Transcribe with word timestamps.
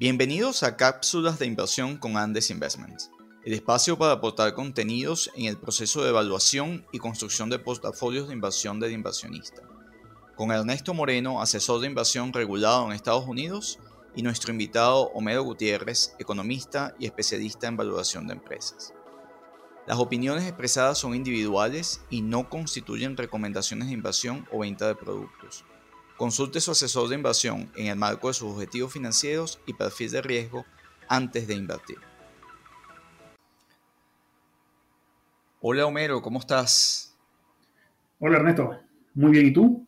Bienvenidos 0.00 0.62
a 0.62 0.78
Cápsulas 0.78 1.38
de 1.38 1.44
Inversión 1.44 1.98
con 1.98 2.16
Andes 2.16 2.48
Investments, 2.48 3.10
el 3.44 3.52
espacio 3.52 3.98
para 3.98 4.12
aportar 4.12 4.54
contenidos 4.54 5.30
en 5.36 5.44
el 5.44 5.58
proceso 5.58 6.02
de 6.02 6.08
evaluación 6.08 6.86
y 6.90 6.98
construcción 6.98 7.50
de 7.50 7.58
portafolios 7.58 8.26
de 8.26 8.32
inversión 8.32 8.80
del 8.80 8.92
inversionista. 8.92 9.60
Con 10.36 10.52
Ernesto 10.52 10.94
Moreno, 10.94 11.42
asesor 11.42 11.82
de 11.82 11.88
inversión 11.88 12.32
regulado 12.32 12.86
en 12.86 12.92
Estados 12.92 13.26
Unidos, 13.26 13.78
y 14.16 14.22
nuestro 14.22 14.52
invitado 14.52 15.10
Homero 15.12 15.42
Gutiérrez, 15.42 16.14
economista 16.18 16.94
y 16.98 17.04
especialista 17.04 17.66
en 17.66 17.76
valoración 17.76 18.26
de 18.26 18.32
empresas. 18.32 18.94
Las 19.86 19.98
opiniones 19.98 20.44
expresadas 20.44 20.96
son 20.96 21.14
individuales 21.14 22.00
y 22.08 22.22
no 22.22 22.48
constituyen 22.48 23.18
recomendaciones 23.18 23.88
de 23.88 23.94
inversión 23.94 24.48
o 24.50 24.60
venta 24.60 24.86
de 24.86 24.94
productos. 24.94 25.66
Consulte 26.20 26.60
su 26.60 26.72
asesor 26.72 27.08
de 27.08 27.14
inversión 27.14 27.72
en 27.76 27.86
el 27.86 27.96
marco 27.96 28.28
de 28.28 28.34
sus 28.34 28.52
objetivos 28.52 28.92
financieros 28.92 29.58
y 29.64 29.72
perfil 29.72 30.10
de 30.10 30.20
riesgo 30.20 30.66
antes 31.08 31.46
de 31.46 31.54
invertir. 31.54 31.96
Hola 35.62 35.86
Homero, 35.86 36.20
¿cómo 36.20 36.40
estás? 36.40 37.16
Hola 38.18 38.36
Ernesto, 38.36 38.70
muy 39.14 39.30
bien, 39.30 39.46
¿y 39.46 39.52
tú? 39.54 39.86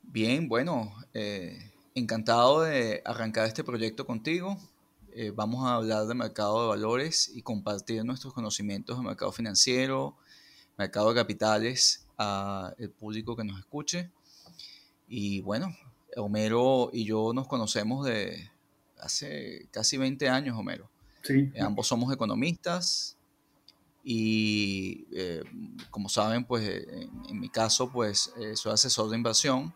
Bien, 0.00 0.48
bueno, 0.48 0.90
eh, 1.12 1.70
encantado 1.94 2.62
de 2.62 3.02
arrancar 3.04 3.46
este 3.46 3.62
proyecto 3.62 4.06
contigo. 4.06 4.56
Eh, 5.12 5.32
vamos 5.36 5.66
a 5.66 5.74
hablar 5.74 6.06
de 6.06 6.14
mercado 6.14 6.62
de 6.62 6.68
valores 6.68 7.30
y 7.34 7.42
compartir 7.42 8.02
nuestros 8.06 8.32
conocimientos 8.32 8.96
de 8.96 9.04
mercado 9.04 9.32
financiero, 9.32 10.16
mercado 10.78 11.10
de 11.10 11.16
capitales 11.16 12.06
al 12.16 12.74
público 12.98 13.36
que 13.36 13.44
nos 13.44 13.58
escuche. 13.58 14.10
Y 15.14 15.42
bueno, 15.42 15.76
Homero 16.16 16.88
y 16.90 17.04
yo 17.04 17.34
nos 17.34 17.46
conocemos 17.46 18.06
de 18.06 18.50
hace 18.98 19.68
casi 19.70 19.98
20 19.98 20.26
años, 20.30 20.56
Homero. 20.58 20.88
Sí. 21.22 21.50
Eh, 21.52 21.60
ambos 21.60 21.86
somos 21.86 22.10
economistas 22.14 23.18
y 24.02 25.06
eh, 25.12 25.44
como 25.90 26.08
saben, 26.08 26.46
pues 26.46 26.86
en, 27.28 27.38
mi 27.38 27.50
caso, 27.50 27.92
pues 27.92 28.32
eh, 28.38 28.56
soy 28.56 28.72
asesor 28.72 29.10
de 29.10 29.18
inversión 29.18 29.74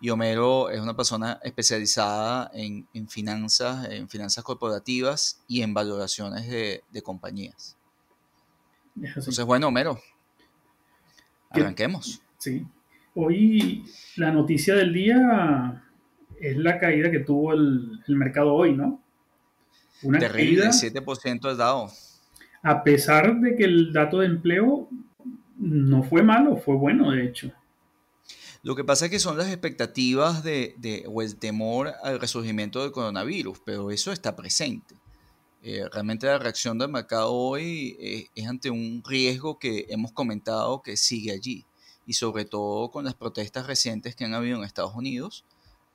y 0.00 0.10
Homero 0.10 0.70
es 0.70 0.80
una 0.80 0.94
persona 0.94 1.40
especializada 1.42 2.48
en, 2.54 2.86
finanzas, 3.08 3.88
en 3.90 4.08
finanzas 4.08 4.44
corporativas 4.44 5.42
y 5.48 5.62
en 5.62 5.74
valoraciones 5.74 6.48
de, 6.48 7.02
compañías. 7.02 7.76
Entonces, 8.94 9.44
bueno, 9.44 9.66
Homero, 9.66 10.00
arranquemos. 11.50 12.22
Sí. 12.38 12.64
Hoy 13.14 13.84
la 14.16 14.32
noticia 14.32 14.74
del 14.74 14.92
día 14.94 15.84
es 16.40 16.56
la 16.56 16.78
caída 16.78 17.10
que 17.10 17.20
tuvo 17.20 17.52
el, 17.52 18.00
mercado 18.08 18.54
hoy, 18.54 18.74
¿no? 18.74 19.02
Una 20.02 20.18
Terrible, 20.18 20.62
caída, 20.62 20.70
7% 20.70 21.50
es 21.50 21.56
dado. 21.58 21.90
A 22.62 22.82
pesar 22.82 23.38
de 23.40 23.54
que 23.54 23.64
el 23.64 23.92
dato 23.92 24.20
de 24.20 24.26
empleo 24.26 24.88
no 25.58 26.02
fue 26.02 26.22
malo, 26.22 26.56
fue 26.56 26.74
bueno, 26.74 27.10
de 27.10 27.24
hecho. 27.24 27.52
Lo 28.62 28.74
que 28.76 28.84
pasa 28.84 29.06
es 29.06 29.10
que 29.10 29.18
son 29.18 29.36
las 29.36 29.48
expectativas 29.48 30.42
de, 30.42 31.04
o 31.06 31.20
el 31.20 31.36
temor 31.36 31.92
al 32.02 32.18
resurgimiento 32.18 32.80
del 32.82 32.92
coronavirus, 32.92 33.60
pero 33.64 33.90
eso 33.90 34.10
está 34.12 34.34
presente. 34.36 34.94
Eh, 35.62 35.84
realmente 35.92 36.26
la 36.26 36.38
reacción 36.38 36.78
del 36.78 36.88
mercado 36.88 37.32
hoy 37.32 37.96
eh, 38.00 38.26
es 38.34 38.48
ante 38.48 38.70
un 38.70 39.02
riesgo 39.06 39.58
que 39.58 39.86
hemos 39.90 40.12
comentado 40.12 40.82
que 40.82 40.96
sigue 40.96 41.32
allí 41.32 41.66
y 42.06 42.14
sobre 42.14 42.44
todo 42.44 42.90
con 42.90 43.04
las 43.04 43.14
protestas 43.14 43.66
recientes 43.66 44.16
que 44.16 44.24
han 44.24 44.34
habido 44.34 44.58
en 44.58 44.64
Estados 44.64 44.94
Unidos, 44.94 45.44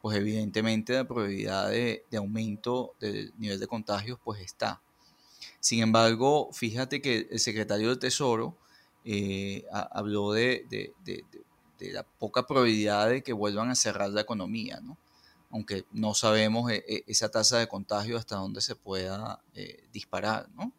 pues 0.02 0.18
evidentemente 0.18 0.94
la 0.94 1.08
probabilidad 1.08 1.70
de, 1.70 2.06
aumento 2.18 2.96
del 3.00 3.34
nivel 3.38 3.60
de 3.60 3.68
contagios 3.68 4.20
pues 4.24 4.42
está. 4.42 4.82
Sin 5.60 5.82
embargo, 5.82 6.50
fíjate 6.54 7.02
que 7.02 7.28
el 7.30 7.40
secretario 7.40 7.90
del 7.90 8.00
Tesoro 8.00 8.58
eh, 9.04 9.66
habló 9.72 10.34
de, 10.34 10.66
la 11.80 12.04
poca 12.04 12.46
probabilidad 12.46 13.10
de 13.10 13.24
que 13.24 13.34
vuelvan 13.34 13.70
a 13.70 13.76
cerrar 13.76 14.10
la 14.12 14.22
economía, 14.22 14.80
¿no? 14.82 14.98
aunque 15.50 15.86
no 15.92 16.14
sabemos 16.14 16.70
eh, 16.72 16.84
eh, 16.88 17.04
esa 17.08 17.30
tasa 17.30 17.58
de 17.58 17.68
contagio 17.68 18.18
hasta 18.18 18.36
dónde 18.36 18.62
se 18.62 18.76
pueda 18.76 19.42
disparar. 19.92 20.48
¿no? 20.56 20.74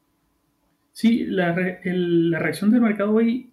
Sí, 0.92 1.24
la, 1.24 1.54
la 1.84 2.38
reacción 2.38 2.70
del 2.70 2.80
mercado 2.80 3.14
hoy 3.14 3.52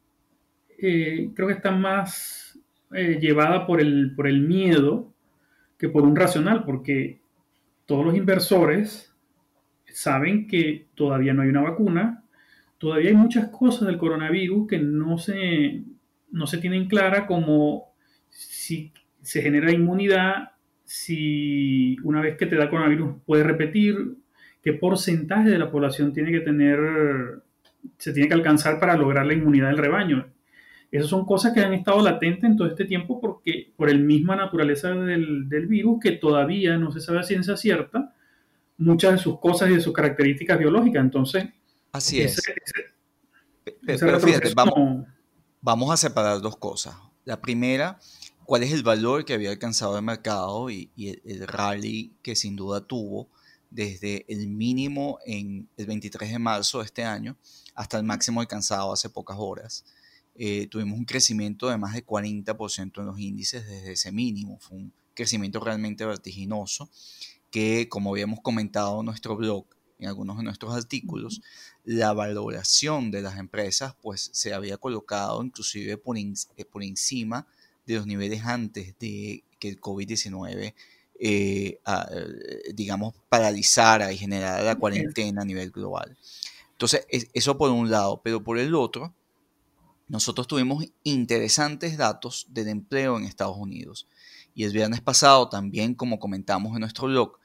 eh, 0.78 1.32
creo 1.34 1.48
que 1.48 1.54
está 1.54 1.72
más 1.72 2.60
eh, 2.94 3.18
llevada 3.20 3.66
por 3.66 3.82
el, 3.82 4.14
por 4.16 4.28
el 4.28 4.42
miedo 4.42 5.14
que 5.78 5.90
por 5.90 6.04
un 6.04 6.16
racional, 6.16 6.64
porque 6.64 7.20
todos 7.86 8.06
los 8.06 8.16
inversores 8.16 9.14
saben 9.92 10.48
que 10.48 10.88
todavía 10.96 11.34
no 11.34 11.42
hay 11.42 11.50
una 11.50 11.62
vacuna, 11.62 12.24
todavía 12.78 13.10
hay 13.10 13.16
muchas 13.16 13.50
cosas 13.50 13.88
del 13.88 13.98
coronavirus 13.98 14.68
que 14.68 14.80
no 14.80 15.18
se, 15.18 15.84
no 16.32 16.48
se 16.48 16.58
tienen 16.58 16.88
clara 16.88 17.28
como 17.28 17.94
si 18.30 18.92
se 19.22 19.42
genera 19.42 19.72
inmunidad, 19.72 20.52
si 20.84 21.98
una 22.04 22.22
vez 22.22 22.38
que 22.38 22.46
te 22.46 22.56
da 22.56 22.70
coronavirus 22.70 23.16
puede 23.26 23.44
repetir, 23.44 24.16
qué 24.62 24.74
porcentaje 24.74 25.50
de 25.50 25.60
la 25.60 25.72
población 25.72 26.14
tiene 26.14 26.32
que 26.32 26.42
tener, 26.42 27.44
se 27.98 28.14
tiene 28.14 28.28
que 28.28 28.34
alcanzar 28.34 28.80
para 28.80 28.98
lograr 28.98 29.26
la 29.26 29.34
inmunidad 29.34 29.68
del 29.68 29.78
rebaño. 29.78 30.28
Esas 30.96 31.10
son 31.10 31.26
cosas 31.26 31.52
que 31.52 31.60
han 31.60 31.74
estado 31.74 32.02
latentes 32.02 32.46
en 32.46 32.56
todo 32.56 32.70
este 32.70 32.86
tiempo 32.86 33.20
porque 33.20 33.74
por 33.76 33.90
el 33.90 34.00
misma 34.00 34.38
naturaleza 34.38 34.92
del, 34.92 35.46
virus 35.68 36.00
que 36.02 36.14
todavía 36.14 36.78
no 36.78 36.90
se 36.90 37.02
sabe 37.02 37.20
a 37.20 37.24
ciencia 37.24 37.58
cierta 37.58 38.14
muchas 38.78 39.12
de 39.12 39.18
sus 39.18 39.40
cosas 39.42 39.70
y 39.70 39.76
de 39.76 39.82
sus 39.82 39.92
características 39.92 40.58
biológicas. 40.58 41.04
Entonces, 41.04 41.48
así 41.92 42.22
es. 42.22 42.42
pero, 43.86 44.20
fíjate, 44.22 44.54
vamos, 44.54 45.06
vamos 45.60 45.92
a 45.92 45.98
separar 45.98 46.40
dos 46.40 46.56
cosas. 46.56 46.96
La 47.26 47.42
primera, 47.42 48.00
cuál 48.46 48.64
es 48.64 48.72
el 48.72 48.84
valor 48.84 49.26
que 49.26 49.34
había 49.34 49.50
alcanzado 49.50 49.98
el 49.98 50.06
mercado 50.06 50.70
y, 50.70 50.90
el, 50.98 51.22
el, 51.26 51.46
rally 51.46 52.14
que 52.22 52.38
sin 52.38 52.56
duda 52.56 52.80
tuvo 52.80 53.28
desde 53.70 54.24
el 54.30 54.48
mínimo 54.48 55.20
en 55.26 55.68
el 55.76 55.88
23 55.88 56.32
de 56.32 56.40
marzo 56.40 56.80
de 56.80 56.86
este 56.86 57.04
año 57.04 57.36
hasta 57.74 57.98
el 57.98 58.06
máximo 58.06 58.40
alcanzado 58.40 58.94
hace 58.94 59.10
pocas 59.10 59.36
horas. 59.38 59.84
Eh, 60.38 60.68
tuvimos 60.68 61.00
un 61.00 61.06
crecimiento 61.06 61.70
de 61.70 61.78
más 61.78 61.94
de 61.94 62.06
40% 62.06 63.00
en 63.00 63.06
los 63.06 63.20
índices 63.20 63.66
desde 63.66 63.94
ese 63.94 64.12
mínimo. 64.12 64.60
Fue 64.60 64.78
un 64.78 64.94
crecimiento 65.14 65.60
realmente 65.60 66.06
vertiginoso 66.06 66.90
que, 67.52 67.88
como 67.88 68.12
habíamos 68.12 68.42
comentado 68.42 69.00
en 69.00 69.06
nuestro 69.06 69.38
blog, 69.38 69.66
en 69.98 70.10
algunos 70.10 70.38
de 70.38 70.44
nuestros 70.44 70.76
artículos, 70.76 71.42
la 71.86 72.12
valoración 72.12 73.12
de 73.12 73.22
las 73.22 73.38
empresas 73.38 73.96
pues 74.02 74.30
se 74.34 74.54
había 74.54 74.78
colocado 74.78 75.42
inclusive 75.42 75.98
por, 75.98 76.18
eh, 76.18 76.36
por 76.70 76.84
encima 76.84 77.48
de 77.86 77.96
los 77.96 78.06
niveles 78.06 78.44
antes 78.44 78.94
de 79.00 79.44
que 79.58 79.70
el 79.70 79.80
COVID-19, 79.80 80.74
eh, 81.18 81.80
digamos, 82.74 83.14
paralizara 83.30 84.12
y 84.12 84.18
generara 84.18 84.62
la 84.64 84.76
cuarentena 84.76 85.44
a 85.44 85.46
nivel 85.46 85.72
global. 85.72 86.18
Entonces, 86.72 87.08
eso 87.34 87.58
por 87.58 87.72
un 87.72 87.90
lado, 87.90 88.20
pero 88.22 88.44
por 88.44 88.60
el 88.60 88.76
otro, 88.76 89.14
nosotros 90.08 90.48
tuvimos 90.48 90.86
interesantes 91.04 91.98
datos 91.98 92.48
del 92.50 92.68
empleo 92.68 93.18
en 93.18 93.26
Estados 93.26 93.58
Unidos. 93.58 94.08
Y 94.54 94.64
el 94.64 94.72
viernes 94.72 95.02
pasado 95.02 95.50
también, 95.50 95.96
como 95.96 96.20
comentamos 96.20 96.74
en 96.74 96.82
nuestro 96.82 97.08
blog, 97.08 97.38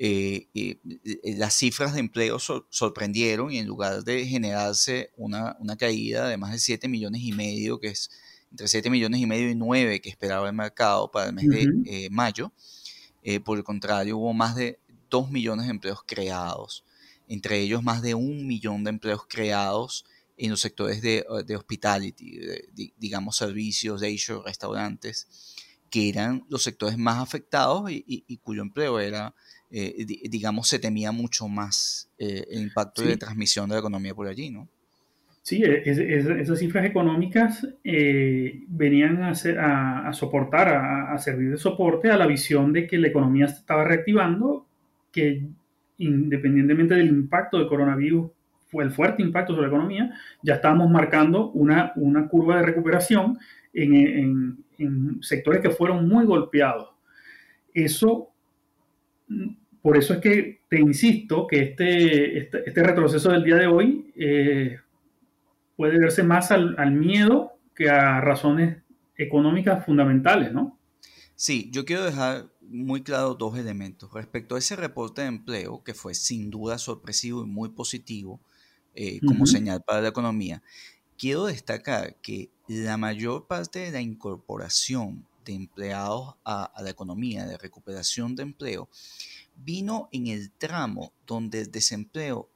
eh, 0.00 0.46
eh, 0.54 0.78
eh, 1.04 1.34
las 1.36 1.54
cifras 1.54 1.92
de 1.92 1.98
empleo 1.98 2.38
sorprendieron 2.38 3.50
y 3.50 3.58
en 3.58 3.66
lugar 3.66 4.04
de 4.04 4.24
generarse 4.26 5.10
una, 5.16 5.56
caída 5.76 6.28
de 6.28 6.36
más 6.36 6.52
de 6.52 6.60
7 6.60 6.86
millones 6.86 7.22
y 7.22 7.32
medio, 7.32 7.80
que 7.80 7.88
es 7.88 8.08
entre 8.52 8.68
7 8.68 8.90
millones 8.90 9.20
y 9.20 9.26
medio 9.26 9.50
y 9.50 9.56
9 9.56 10.00
que 10.00 10.08
esperaba 10.08 10.46
el 10.46 10.54
mercado 10.54 11.10
para 11.10 11.26
el 11.26 11.32
mes 11.32 11.48
de 11.48 12.08
mayo, 12.12 12.52
por 13.44 13.58
el 13.58 13.64
contrario 13.64 14.18
hubo 14.18 14.32
más 14.32 14.54
de 14.54 14.78
2 15.10 15.32
millones 15.32 15.66
de 15.66 15.72
empleos 15.72 16.04
creados, 16.06 16.84
entre 17.26 17.58
ellos 17.58 17.82
más 17.82 18.00
de 18.00 18.14
un 18.14 18.46
millón 18.46 18.84
de 18.84 18.90
empleos 18.90 19.22
creados 19.28 20.04
en 20.38 20.50
los 20.50 20.60
sectores 20.60 21.02
de, 21.02 21.24
de 21.46 21.56
hospitality, 21.56 22.40
digamos 22.96 23.36
servicios, 23.36 24.00
leisure, 24.00 24.40
restaurantes, 24.44 25.56
que 25.90 26.08
eran 26.08 26.44
los 26.48 26.62
sectores 26.62 26.98
más 26.98 27.18
afectados 27.18 27.90
y, 27.90 28.36
cuyo 28.42 28.62
empleo 28.62 29.00
era, 29.00 29.34
eh, 29.70 30.04
digamos, 30.28 30.68
se 30.68 30.78
temía 30.78 31.12
mucho 31.12 31.48
más 31.48 32.10
eh, 32.18 32.44
el 32.50 32.62
impacto 32.62 33.02
de 33.02 33.16
transmisión 33.16 33.68
de 33.68 33.74
la 33.74 33.80
economía 33.80 34.14
por 34.14 34.28
allí, 34.28 34.50
¿no? 34.50 34.68
Sí, 35.42 35.62
e, 35.64 35.82
esas 35.88 36.58
cifras 36.58 36.84
económicas 36.84 37.66
eh, 37.82 38.64
venían 38.68 39.22
a, 39.22 39.32
a, 39.32 40.08
a 40.08 40.12
soportar, 40.12 40.68
a, 40.68 41.14
a, 41.14 41.18
servir 41.18 41.52
de 41.52 41.56
soporte 41.56 42.10
a 42.10 42.18
la 42.18 42.26
visión 42.26 42.72
de 42.74 42.86
que 42.86 42.98
la 42.98 43.08
economía 43.08 43.46
estaba 43.46 43.84
reactivando, 43.84 44.66
que 45.10 45.46
independientemente 45.96 46.94
del 46.94 47.08
impacto 47.08 47.58
del 47.58 47.66
coronavirus 47.66 48.30
fue 48.68 48.84
el 48.84 48.90
fuerte 48.90 49.22
impacto 49.22 49.54
sobre 49.54 49.68
la 49.68 49.74
economía, 49.74 50.14
ya 50.42 50.54
estábamos 50.54 50.90
marcando 50.90 51.50
una, 51.50 51.92
una 51.96 52.28
curva 52.28 52.56
de 52.56 52.62
recuperación 52.62 53.38
en, 53.72 54.64
sectores 55.20 55.60
que 55.60 55.70
fueron 55.70 56.08
muy 56.08 56.24
golpeados. 56.24 56.90
Eso 57.74 58.30
por 59.82 59.96
eso 59.96 60.14
es 60.14 60.20
que 60.20 60.60
te 60.68 60.78
insisto 60.78 61.46
que 61.46 61.60
este, 61.60 62.38
este, 62.38 62.62
este 62.66 62.82
retroceso 62.82 63.30
del 63.30 63.42
día 63.42 63.56
de 63.56 63.66
hoy 63.66 64.12
eh, 64.16 64.78
puede 65.76 65.98
verse 65.98 66.22
más 66.22 66.50
al, 66.50 66.76
al, 66.78 66.92
miedo 66.92 67.52
que 67.74 67.88
a 67.88 68.20
razones 68.20 68.78
económicas 69.16 69.84
fundamentales, 69.84 70.52
¿no? 70.52 70.78
Sí, 71.34 71.70
yo 71.72 71.84
quiero 71.84 72.04
dejar 72.04 72.46
muy 72.60 73.02
claro 73.02 73.34
dos 73.34 73.58
elementos. 73.58 74.12
Respecto 74.12 74.56
a 74.56 74.58
ese 74.58 74.76
reporte 74.76 75.22
de 75.22 75.28
empleo, 75.28 75.82
que 75.84 75.94
fue 75.94 76.14
sin 76.14 76.50
duda 76.50 76.78
sorpresivo 76.78 77.44
y 77.44 77.46
muy 77.46 77.70
positivo 77.70 78.40
eh, 78.94 79.20
como 79.26 79.46
señal 79.46 79.82
para 79.82 80.00
la 80.00 80.08
economía, 80.08 80.62
quiero 81.16 81.46
destacar 81.46 82.16
que 82.16 82.50
la 82.66 82.96
mayor 82.96 83.46
parte 83.46 83.80
de 83.80 83.90
la 83.90 84.00
incorporación 84.00 85.26
de 85.44 85.54
empleados 85.54 86.34
a, 86.44 86.72
la 86.80 86.90
economía, 86.90 87.46
de 87.46 87.58
recuperación 87.58 88.36
de 88.36 88.42
empleo, 88.42 88.88
vino 89.56 90.08
en 90.12 90.28
el 90.28 90.50
tramo 90.52 91.12
donde 91.26 91.62
el 91.62 91.70
desempleo 91.70 92.48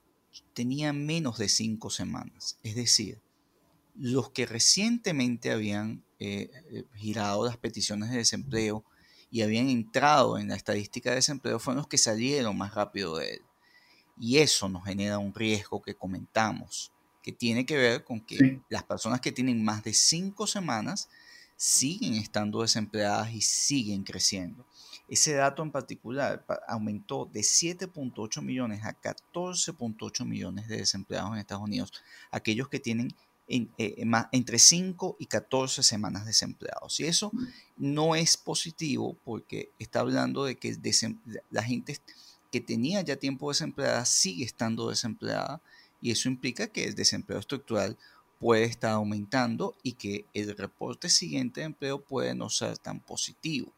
tenía 0.53 0.93
menos 0.93 1.39
de 1.39 1.49
cinco 1.49 1.91
semanas. 1.91 2.59
Es 2.63 2.75
decir, 2.75 3.21
los 3.95 4.31
que 4.31 4.47
recientemente 4.47 5.51
habían 5.51 6.05
eh, 6.19 6.51
eh, 6.71 6.85
girado 6.95 7.45
las 7.45 7.57
peticiones 7.57 8.11
de 8.11 8.19
desempleo 8.19 8.85
y 9.31 9.43
habían 9.43 9.69
entrado 9.69 10.39
en 10.39 10.49
la 10.49 10.57
estadística 10.57 11.11
de 11.11 11.17
desempleo 11.17 11.59
fueron 11.59 11.79
los 11.79 11.89
que 11.89 11.99
salieron 11.99 12.57
más 12.57 12.75
rápido 12.75 13.17
de 13.17 13.35
él. 13.35 13.43
Y 14.25 14.39
eso 14.39 14.69
nos 14.69 14.85
genera 14.85 15.19
un 15.19 15.35
riesgo 15.35 15.83
que 15.83 15.97
comentamos, 15.97 16.93
que 17.25 17.33
tiene 17.33 17.67
que 17.67 17.77
ver 17.77 18.05
con 18.05 18.21
que 18.21 18.61
las 18.69 18.85
personas 18.85 19.21
que 19.21 19.33
tienen 19.33 19.65
más 19.65 19.83
de 19.83 19.93
cinco 19.93 20.47
semanas 20.47 21.09
siguen 21.57 22.15
estando 22.15 22.63
desempleadas 22.63 23.33
y 23.33 23.41
siguen 23.41 24.05
creciendo. 24.05 24.65
Ese 25.09 25.33
dato 25.33 25.65
en 25.65 25.73
particular 25.73 26.47
aumentó 26.69 27.29
de 27.33 27.41
7.8 27.41 28.43
millones 28.43 28.85
a 28.85 28.95
14.8 28.95 30.25
millones 30.25 30.69
de 30.69 30.77
desempleados 30.77 31.33
en 31.33 31.39
Estados 31.39 31.65
Unidos, 31.65 31.93
aquellos 32.31 32.69
que 32.69 32.79
tienen 32.79 33.13
en, 33.49 33.73
eh, 33.77 34.05
entre 34.31 34.61
5 34.61 35.17
y 35.19 35.27
14 35.27 35.83
semanas 35.83 36.27
desempleados. 36.27 37.01
Y 37.01 37.07
eso 37.07 37.33
no 37.77 38.15
es 38.15 38.37
positivo 38.37 39.17
porque 39.25 39.73
está 39.81 39.99
hablando 39.99 40.45
de 40.45 40.59
que 40.59 40.77
la 41.51 41.65
gente 41.65 41.99
que 42.53 42.61
tenía 42.61 43.01
ya 43.01 43.17
tiempo 43.17 43.49
desempleada 43.49 44.05
sigue 44.05 44.45
estando 44.45 44.91
desempleada 44.91 45.61
y 46.01 46.13
eso 46.13 46.29
implica 46.29 46.69
que 46.69 46.85
el 46.85 46.95
desempleo 46.95 47.41
estructural 47.41 47.97
puede 48.39 48.65
estar 48.65 48.93
aumentando 48.93 49.75
y 49.83 49.93
que 49.93 50.27
el 50.35 50.55
reporte 50.57 51.09
siguiente 51.09 51.61
de 51.61 51.67
empleo 51.67 52.01
puede 52.01 52.35
no 52.35 52.51
ser 52.51 52.77
tan 52.77 53.01
positivo. 53.01 53.73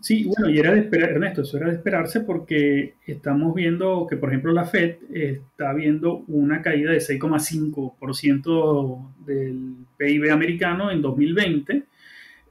Sí, 0.00 0.24
bueno, 0.24 0.50
y 0.50 0.58
era 0.58 0.74
de 0.74 0.80
esperar, 0.80 1.10
Ernesto, 1.10 1.42
eso 1.42 1.56
era 1.56 1.68
de 1.68 1.76
esperarse 1.76 2.20
porque 2.20 2.94
estamos 3.06 3.54
viendo 3.54 4.06
que, 4.08 4.16
por 4.16 4.28
ejemplo, 4.28 4.52
la 4.52 4.64
Fed 4.64 4.96
está 5.12 5.72
viendo 5.72 6.24
una 6.28 6.62
caída 6.62 6.92
de 6.92 6.98
6,5% 6.98 9.12
del 9.26 9.74
PIB 9.96 10.30
americano 10.30 10.90
en 10.90 11.02
2020. 11.02 11.82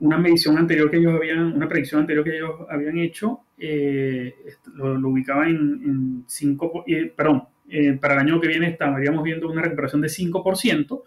Una 0.01 0.18
medición 0.18 0.57
anterior 0.57 0.89
que 0.89 0.98
ellos 0.98 1.15
habían, 1.15 1.53
una 1.53 1.68
predicción 1.68 2.01
anterior 2.01 2.24
que 2.24 2.36
ellos 2.36 2.51
habían 2.69 2.98
hecho, 2.98 3.42
eh, 3.57 4.33
lo, 4.74 5.09
ubicaba 5.09 5.48
en, 5.48 6.24
5, 6.27 6.83
eh, 6.88 7.13
perdón, 7.15 7.44
eh, 7.69 7.94
para 7.94 8.15
el 8.15 8.19
año 8.21 8.42
que 8.42 8.48
viene 8.48 8.68
estaríamos 8.68 9.24
viendo 9.24 9.50
una 9.50 9.62
recuperación 9.62 10.01
de 10.01 10.09
5%, 10.09 11.03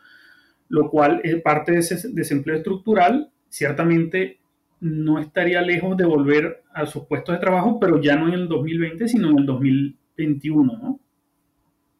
lo 0.68 0.90
cual 0.90 1.20
es 1.24 1.40
parte 1.42 1.72
de 1.72 1.78
ese 1.78 2.08
desempleo 2.10 2.56
estructural. 2.56 3.30
Ciertamente 3.48 4.38
no 4.80 5.18
estaría 5.18 5.60
lejos 5.62 5.96
de 5.96 6.04
volver 6.04 6.62
a 6.72 6.86
sus 6.86 7.04
puestos 7.04 7.34
de 7.34 7.40
trabajo, 7.40 7.78
pero 7.80 8.00
ya 8.00 8.16
no 8.16 8.28
en 8.28 8.34
el 8.34 8.48
2020, 8.48 9.08
sino 9.08 9.30
en 9.30 9.38
el 9.40 9.46
2021, 9.46 10.78
¿no? 10.80 11.00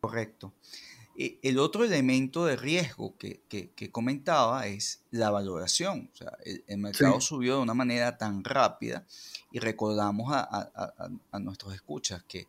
Correcto. 0.00 0.55
El 1.16 1.61
otro 1.61 1.84
elemento 1.84 2.44
de 2.44 2.56
riesgo 2.56 3.16
que, 3.16 3.90
comentaba 3.93 4.66
es 4.66 5.02
la 5.11 5.31
valoración. 5.31 6.11
O 6.12 6.16
sea, 6.16 6.37
el, 6.44 6.78
mercado 6.78 7.20
subió 7.20 7.56
de 7.56 7.62
una 7.62 7.75
manera 7.75 8.19
tan 8.19 8.43
rápida 8.43 9.06
y 9.52 9.61
recordamos 9.61 10.32
a, 10.32 10.72
a, 11.31 11.38
nuestros 11.38 11.75
escuchas 11.75 12.25
que 12.25 12.49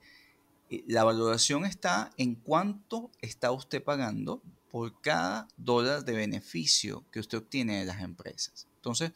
eh, 0.71 0.83
la 0.87 1.03
valoración 1.03 1.65
está 1.65 2.11
en 2.17 2.35
cuánto 2.35 3.11
está 3.21 3.51
usted 3.51 3.83
pagando 3.83 4.41
por 4.71 4.99
cada 4.99 5.47
dólar 5.57 6.03
de 6.03 6.13
beneficio 6.13 7.05
que 7.11 7.19
usted 7.19 7.37
obtiene 7.37 7.79
de 7.79 7.85
las 7.85 8.01
empresas. 8.01 8.67
Entonces, 8.77 9.11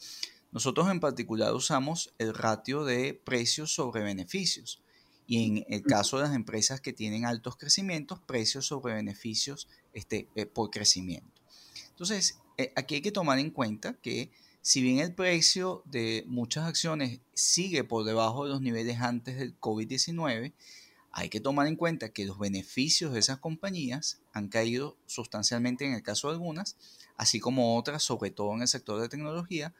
nosotros 0.51 0.89
en 0.91 0.99
particular 0.99 1.53
usamos 1.53 2.13
el 2.19 2.35
ratio 2.35 2.85
de 2.85 3.13
precios 3.15 3.73
sobre 3.73 4.03
beneficios 4.03 4.81
y 5.29 5.45
en 5.45 5.65
el 5.69 5.83
caso 5.83 6.17
de 6.17 6.23
las 6.23 6.33
empresas 6.33 6.81
que 6.81 6.91
tienen 6.91 7.23
altos 7.23 7.55
crecimientos, 7.55 8.19
precios 8.19 8.65
sobre 8.65 8.95
beneficios 8.95 9.67
este, 9.93 10.27
eh, 10.33 10.47
por 10.47 10.71
crecimiento. 10.71 11.43
Entonces, 11.89 12.39
eh, 12.57 12.73
aquí 12.75 12.95
hay 12.95 13.01
que 13.01 13.11
tomar 13.11 13.37
en 13.37 13.51
cuenta 13.51 13.93
que 13.93 14.31
si 14.63 14.81
bien 14.81 14.97
el 14.97 15.13
precio 15.13 15.83
de 15.85 16.23
muchas 16.25 16.65
acciones 16.65 17.19
sigue 17.35 17.83
por 17.83 18.05
debajo 18.05 18.45
de 18.45 18.49
los 18.49 18.61
niveles 18.61 19.01
antes 19.01 19.37
del 19.37 19.55
COVID-19, 19.59 20.51
hay 21.11 21.29
que 21.29 21.39
tomar 21.39 21.67
en 21.67 21.75
cuenta 21.75 22.09
que 22.09 22.25
los 22.25 22.39
beneficios 22.39 23.13
de 23.13 23.19
esas 23.19 23.37
compañías 23.37 24.21
han 24.33 24.47
caído 24.47 24.97
sustancialmente 25.05 25.85
en 25.85 25.93
el 25.93 26.01
caso 26.01 26.29
de 26.29 26.33
algunas, 26.33 26.75
así 27.17 27.39
como 27.39 27.77
otras, 27.77 28.01
sobre 28.01 28.31
todo 28.31 28.55
en 28.55 28.63
el 28.63 28.67
sector 28.67 28.99
de 28.99 29.09
tecnología, 29.09 29.75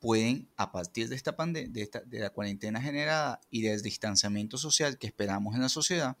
pueden, 0.00 0.48
a 0.56 0.72
partir 0.72 1.08
de, 1.08 1.16
esta, 1.16 1.32
de, 1.32 1.70
esta 1.82 2.00
de 2.00 2.18
la 2.18 2.30
cuarentena 2.30 2.80
generada 2.80 3.40
y 3.50 3.62
del 3.62 3.82
distanciamiento 3.82 4.56
social 4.58 4.98
que 4.98 5.06
esperamos 5.06 5.54
en 5.54 5.60
la 5.60 5.68
sociedad, 5.68 6.16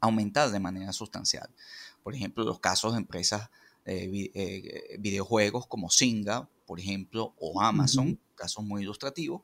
aumentar 0.00 0.50
de 0.50 0.60
manera 0.60 0.92
sustancial. 0.92 1.50
Por 2.02 2.14
ejemplo, 2.14 2.44
los 2.44 2.60
casos 2.60 2.92
de 2.92 2.98
empresas 2.98 3.50
eh, 3.84 4.30
eh, 4.34 4.96
videojuegos 4.98 5.66
como 5.66 5.90
Singa, 5.90 6.48
por 6.66 6.78
ejemplo, 6.78 7.34
o 7.38 7.60
Amazon, 7.60 8.18
casos 8.34 8.64
muy 8.64 8.82
ilustrativos, 8.82 9.42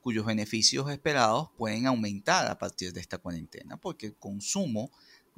cuyos 0.00 0.24
beneficios 0.24 0.90
esperados 0.90 1.50
pueden 1.56 1.86
aumentar 1.86 2.46
a 2.46 2.58
partir 2.58 2.92
de 2.92 3.00
esta 3.00 3.18
cuarentena, 3.18 3.76
porque 3.76 4.06
el 4.06 4.16
consumo 4.16 4.90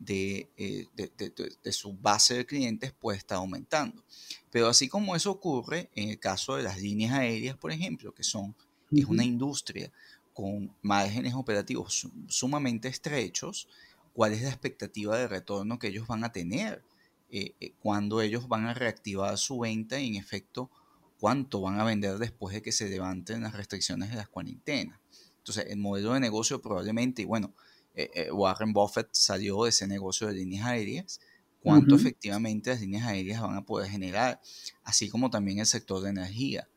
eh, 0.06 0.86
de, 0.96 1.72
su 1.72 1.94
base 1.94 2.34
de 2.34 2.46
clientes 2.46 2.92
puede 2.92 3.18
estar 3.18 3.38
aumentando. 3.38 4.04
Pero 4.50 4.68
así 4.68 4.88
como 4.88 5.14
eso 5.14 5.30
ocurre 5.30 5.90
en 5.94 6.10
el 6.10 6.18
caso 6.18 6.56
de 6.56 6.62
las 6.62 6.80
líneas 6.80 7.12
aéreas, 7.12 7.56
por 7.56 7.72
ejemplo, 7.72 8.12
que 8.12 8.24
son, 8.24 8.54
es 8.90 9.04
una 9.06 9.24
industria 9.24 9.92
con 10.32 10.74
márgenes 10.82 11.34
operativos 11.34 12.08
sumamente 12.28 12.88
estrechos, 12.88 13.68
¿cuál 14.12 14.32
es 14.32 14.42
la 14.42 14.48
expectativa 14.48 15.16
de 15.16 15.28
retorno 15.28 15.78
que 15.78 15.88
ellos 15.88 16.06
van 16.06 16.24
a 16.24 16.32
tener 16.32 16.82
eh, 17.30 17.54
eh, 17.60 17.72
cuando 17.80 18.20
ellos 18.20 18.48
van 18.48 18.66
a 18.66 18.74
reactivar 18.74 19.38
su 19.38 19.60
venta 19.60 20.00
y 20.00 20.08
en 20.08 20.16
efecto 20.16 20.70
cuánto 21.20 21.60
van 21.60 21.80
a 21.80 21.84
vender 21.84 22.18
después 22.18 22.54
de 22.54 22.62
que 22.62 22.72
se 22.72 22.88
levanten 22.88 23.42
las 23.42 23.54
restricciones 23.54 24.10
de 24.10 24.16
las 24.16 24.28
cuarentenas? 24.28 24.98
Entonces, 25.38 25.66
el 25.68 25.78
modelo 25.78 26.14
de 26.14 26.20
negocio 26.20 26.60
probablemente, 26.60 27.22
y 27.22 27.26
bueno, 27.26 27.54
eh, 27.94 28.10
eh, 28.14 28.32
Warren 28.32 28.72
Buffett 28.72 29.08
salió 29.12 29.64
de 29.64 29.70
ese 29.70 29.86
negocio 29.86 30.26
de 30.26 30.34
líneas 30.34 30.66
aéreas, 30.66 31.20
cuánto 31.62 31.94
efectivamente 31.94 32.70
las 32.70 32.80
líneas 32.80 33.06
aéreas 33.06 33.40
van 33.40 33.56
a 33.56 33.64
poder 33.64 33.88
generar, 33.88 34.40
así 34.82 35.08
como 35.08 35.30
también 35.30 35.60
el 35.60 35.66
sector 35.66 36.02
de 36.02 36.10
energía, 36.10 36.68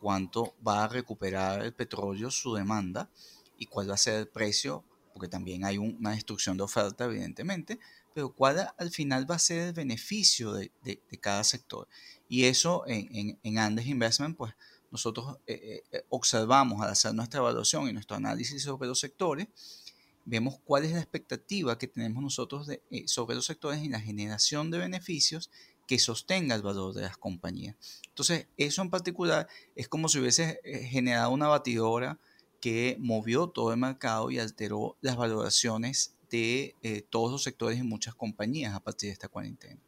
cuánto 0.00 0.54
va 0.66 0.84
a 0.84 0.88
recuperar 0.88 1.62
el 1.62 1.72
petróleo 1.72 2.30
su 2.30 2.54
demanda 2.54 3.08
y 3.56 3.66
cuál 3.66 3.88
va 3.88 3.94
a 3.94 3.98
ser 3.98 4.18
el 4.18 4.28
precio, 4.28 4.84
porque 5.12 5.28
también 5.28 5.64
hay 5.64 5.78
una 5.78 6.10
destrucción 6.10 6.56
de 6.56 6.64
oferta, 6.64 7.04
evidentemente, 7.04 7.78
pero 8.12 8.34
cuál 8.34 8.68
al 8.76 8.90
final 8.90 9.30
va 9.30 9.36
a 9.36 9.38
ser 9.38 9.68
el 9.68 9.72
beneficio 9.72 10.52
de, 10.52 10.72
cada 11.20 11.44
sector. 11.44 11.88
Y 12.28 12.44
eso 12.44 12.84
en, 12.86 13.38
en, 13.42 13.58
Andes 13.58 13.86
Investment, 13.86 14.36
pues 14.36 14.54
nosotros 14.90 15.38
eh, 15.46 15.82
observamos 16.08 16.82
al 16.82 16.90
hacer 16.90 17.14
nuestra 17.14 17.40
evaluación 17.40 17.88
y 17.88 17.92
nuestro 17.92 18.16
análisis 18.16 18.62
sobre 18.62 18.88
los 18.88 18.98
sectores, 18.98 19.48
vemos 20.24 20.58
cuál 20.64 20.84
es 20.84 20.92
la 20.92 21.00
expectativa 21.00 21.78
que 21.78 21.86
tenemos 21.86 22.22
nosotros 22.22 22.66
de, 22.66 22.82
eh, 22.90 23.04
sobre 23.06 23.36
los 23.36 23.46
sectores 23.46 23.82
y 23.82 23.88
la 23.88 24.00
generación 24.00 24.70
de 24.70 24.78
beneficios 24.78 25.50
que 25.86 25.98
sostenga 25.98 26.54
el 26.54 26.62
valor 26.62 26.94
de 26.94 27.02
las 27.02 27.16
compañías. 27.16 27.76
Entonces, 28.08 28.48
eso 28.56 28.82
en 28.82 28.90
particular 28.90 29.46
es 29.76 29.88
como 29.88 30.08
si 30.08 30.18
hubiese 30.18 30.60
eh, 30.64 30.78
generado 30.84 31.30
una 31.30 31.48
batidora 31.48 32.18
que 32.60 32.96
movió 32.98 33.48
todo 33.48 33.72
el 33.72 33.78
mercado 33.78 34.30
y 34.30 34.38
alteró 34.38 34.96
las 35.02 35.16
valoraciones 35.16 36.16
de 36.30 36.74
eh, 36.82 37.02
todos 37.10 37.30
los 37.30 37.42
sectores 37.42 37.78
y 37.78 37.82
muchas 37.82 38.14
compañías 38.14 38.74
a 38.74 38.80
partir 38.80 39.08
de 39.08 39.12
esta 39.12 39.28
cuarentena. 39.28 39.78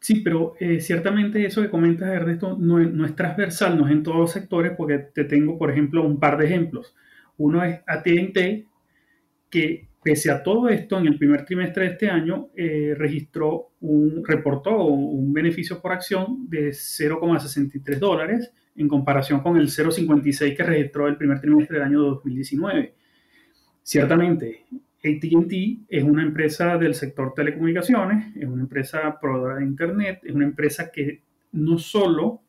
Sí, 0.00 0.16
pero 0.16 0.54
ciertamente 0.78 1.44
eso 1.44 1.62
que 1.62 1.70
comentas, 1.70 2.08
Ernesto, 2.08 2.56
no, 2.56 2.78
no, 2.78 3.06
es 3.06 3.16
transversal, 3.16 3.76
no 3.76 3.86
es 3.86 3.92
en 3.92 4.02
todos 4.04 4.18
los 4.18 4.30
sectores, 4.30 4.72
porque 4.76 4.98
te 4.98 5.24
tengo, 5.24 5.58
por 5.58 5.70
ejemplo, 5.70 6.04
un 6.04 6.20
par 6.20 6.36
de 6.38 6.46
ejemplos. 6.46 6.94
Uno 7.38 7.64
es 7.64 7.80
AT&T, 7.86 8.68
que 9.50 9.88
pese 10.02 10.30
a 10.30 10.42
todo 10.42 10.68
esto, 10.68 10.98
en 10.98 11.06
el 11.06 11.18
primer 11.18 11.44
trimestre 11.44 11.84
de 11.84 11.90
este 11.92 12.10
año 12.10 12.48
eh, 12.56 12.94
registró 12.96 13.72
un, 13.80 14.22
reportó 14.24 14.84
un 14.84 15.32
beneficio 15.32 15.80
por 15.80 15.92
acción 15.92 16.48
de 16.48 16.70
0,63 16.70 17.98
dólares 17.98 18.52
en 18.76 18.88
comparación 18.88 19.40
con 19.40 19.56
el 19.56 19.68
0,56 19.68 20.56
que 20.56 20.62
registró 20.62 21.08
el 21.08 21.16
primer 21.16 21.40
trimestre 21.40 21.78
del 21.78 21.86
año 21.86 22.02
2019. 22.02 22.94
Ciertamente, 23.82 24.66
ATT 25.06 25.52
es 25.88 26.04
una 26.04 26.22
empresa 26.22 26.76
del 26.76 26.94
sector 26.94 27.32
telecomunicaciones, 27.34 28.36
es 28.36 28.46
una 28.46 28.62
empresa 28.62 29.18
proveedora 29.20 29.56
de 29.56 29.64
Internet, 29.64 30.20
es 30.24 30.34
una 30.34 30.44
empresa 30.44 30.90
que 30.90 31.22
no 31.52 31.78
solo, 31.78 32.42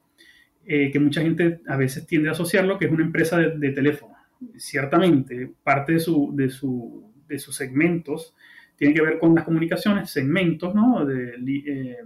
eh, 0.66 0.92
que 0.92 1.00
mucha 1.00 1.22
gente 1.22 1.62
a 1.68 1.78
veces 1.78 2.06
tiende 2.06 2.30
a 2.30 2.34
asociarlo, 2.34 2.78
que 2.78 2.86
es 2.86 2.92
una 2.92 3.06
empresa 3.06 3.38
de, 3.38 3.72
teléfono. 3.72 4.16
Ciertamente, 4.58 5.52
parte 5.64 5.94
de, 5.94 6.00
su, 6.00 6.32
de, 6.36 6.50
su, 6.50 7.12
de, 7.28 7.40
sus 7.40 7.56
segmentos 7.56 8.36
tiene 8.76 8.94
que 8.94 9.02
ver 9.02 9.20
con 9.20 9.34
las 9.34 9.44
comunicaciones, 9.44 10.10
segmentos, 10.10 10.76
¿no? 10.76 11.06
De 11.06 11.36
eh, 11.66 11.98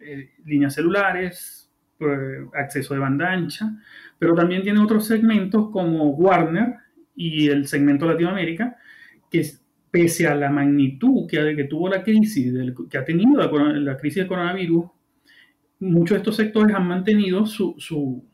eh, 0.00 0.30
líneas 0.44 0.74
celulares, 0.74 1.64
acceso 2.52 2.94
de 2.94 3.00
banda 3.00 3.30
ancha, 3.30 3.70
pero 4.18 4.34
también 4.34 4.62
tiene 4.62 4.80
otros 4.80 5.06
segmentos 5.06 5.70
como 5.70 6.10
Warner 6.10 6.74
y 7.14 7.48
el 7.48 7.66
segmento 7.66 8.06
Latinoamérica, 8.06 8.76
que 9.30 9.42
pese 9.90 10.26
a 10.26 10.34
la 10.34 10.50
magnitud 10.50 11.26
que, 11.28 11.54
que 11.54 11.64
tuvo 11.64 11.88
la 11.88 12.02
crisis, 12.02 12.52
que 12.90 12.98
ha 12.98 13.04
tenido 13.04 13.40
la, 13.40 13.96
crisis 13.96 14.18
del 14.18 14.26
coronavirus, 14.26 14.86
muchos 15.80 16.16
de 16.16 16.18
estos 16.18 16.36
sectores 16.36 16.74
han 16.74 16.88
mantenido 16.88 17.46
su, 17.46 17.74
su, 17.78 18.24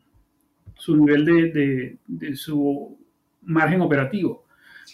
nivel 0.89 1.25
de, 1.25 1.97
de, 2.07 2.35
su 2.35 2.97
margen 3.41 3.81
operativo. 3.81 4.45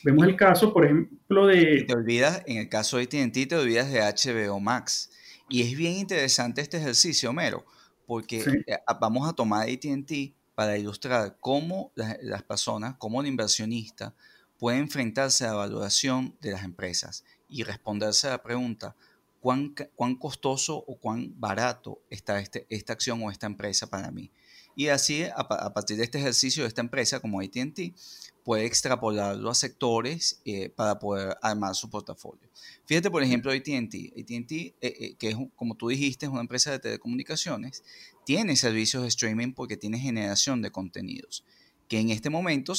Vemos 0.04 0.28
el 0.28 0.36
caso, 0.36 0.74
por 0.74 0.86
ejemplo, 0.86 1.48
de... 1.48 1.86
Te 1.88 1.94
olvidas, 1.94 2.44
en 2.46 2.58
el 2.58 2.70
caso 2.70 2.98
de 2.98 3.04
AT&T, 3.04 3.48
te 3.48 3.56
olvidas 3.56 3.92
de 3.92 4.02
HBO 4.02 4.60
Max. 4.60 5.10
Y 5.50 5.62
es 5.62 5.76
bien 5.78 5.94
interesante 5.94 6.62
este 6.62 6.78
ejercicio, 6.78 7.32
Mero, 7.34 7.66
porque 8.06 8.42
eh, 8.68 8.78
vamos 9.00 9.28
a 9.28 9.34
tomar 9.34 9.68
AT&T 9.70 10.34
para 10.56 10.78
ilustrar 10.78 11.38
cómo 11.40 11.92
las 11.96 12.44
personas, 12.44 12.96
cómo 12.98 13.22
el 13.22 13.28
inversionista, 13.28 14.14
puede 14.58 14.80
enfrentarse 14.80 15.46
a 15.46 15.50
la 15.50 15.54
valoración 15.54 16.36
de 16.42 16.52
las 16.52 16.64
empresas 16.64 17.24
y 17.48 17.64
responderse 17.64 18.28
a 18.28 18.32
la 18.32 18.44
pregunta, 18.44 18.96
¿cuán, 19.40 19.74
cuán 19.96 20.16
costoso 20.16 20.76
o 20.76 20.98
cuán 20.98 21.34
barato 21.40 22.02
está 22.10 22.40
este, 22.40 22.66
esta 22.70 22.94
acción 22.94 23.22
o 23.24 23.32
esta 23.32 23.46
empresa 23.46 23.88
para 23.88 24.12
mí? 24.12 24.32
Y 24.78 24.90
así, 24.90 25.24
a, 25.24 25.74
partir 25.74 25.98
de 25.98 26.04
este 26.04 26.20
ejercicio 26.20 26.62
de 26.62 26.68
esta 26.68 26.82
empresa 26.82 27.20
como 27.20 27.42
ATT, 27.42 27.96
puede 28.44 28.68
extrapolarlo 28.68 29.50
a 29.50 29.56
sectores 29.56 30.40
eh, 30.46 30.70
para 30.70 31.00
poder 31.00 31.36
armar 31.42 31.74
su 31.74 31.90
portafolio. 31.90 32.48
Fíjate, 32.86 33.10
por 33.10 33.24
ejemplo, 33.24 33.52
ATT. 33.52 33.66
ATT, 33.66 34.52
eh, 34.52 34.76
eh, 34.82 35.16
que 35.18 35.30
es, 35.30 35.38
como 35.56 35.74
tú 35.74 35.88
dijiste, 35.88 36.28
es 36.28 36.32
una 36.32 36.42
empresa 36.42 36.70
de 36.70 36.78
telecomunicaciones, 36.78 37.84
tiene 38.24 38.56
servicios 38.56 39.02
de 39.02 39.10
streaming 39.10 39.54
porque 39.54 39.78
tiene 39.78 39.98
generación 39.98 40.62
de 40.62 40.70
contenidos 40.70 41.44
que 41.88 42.00
en 42.00 42.10
este 42.10 42.30
momento 42.30 42.74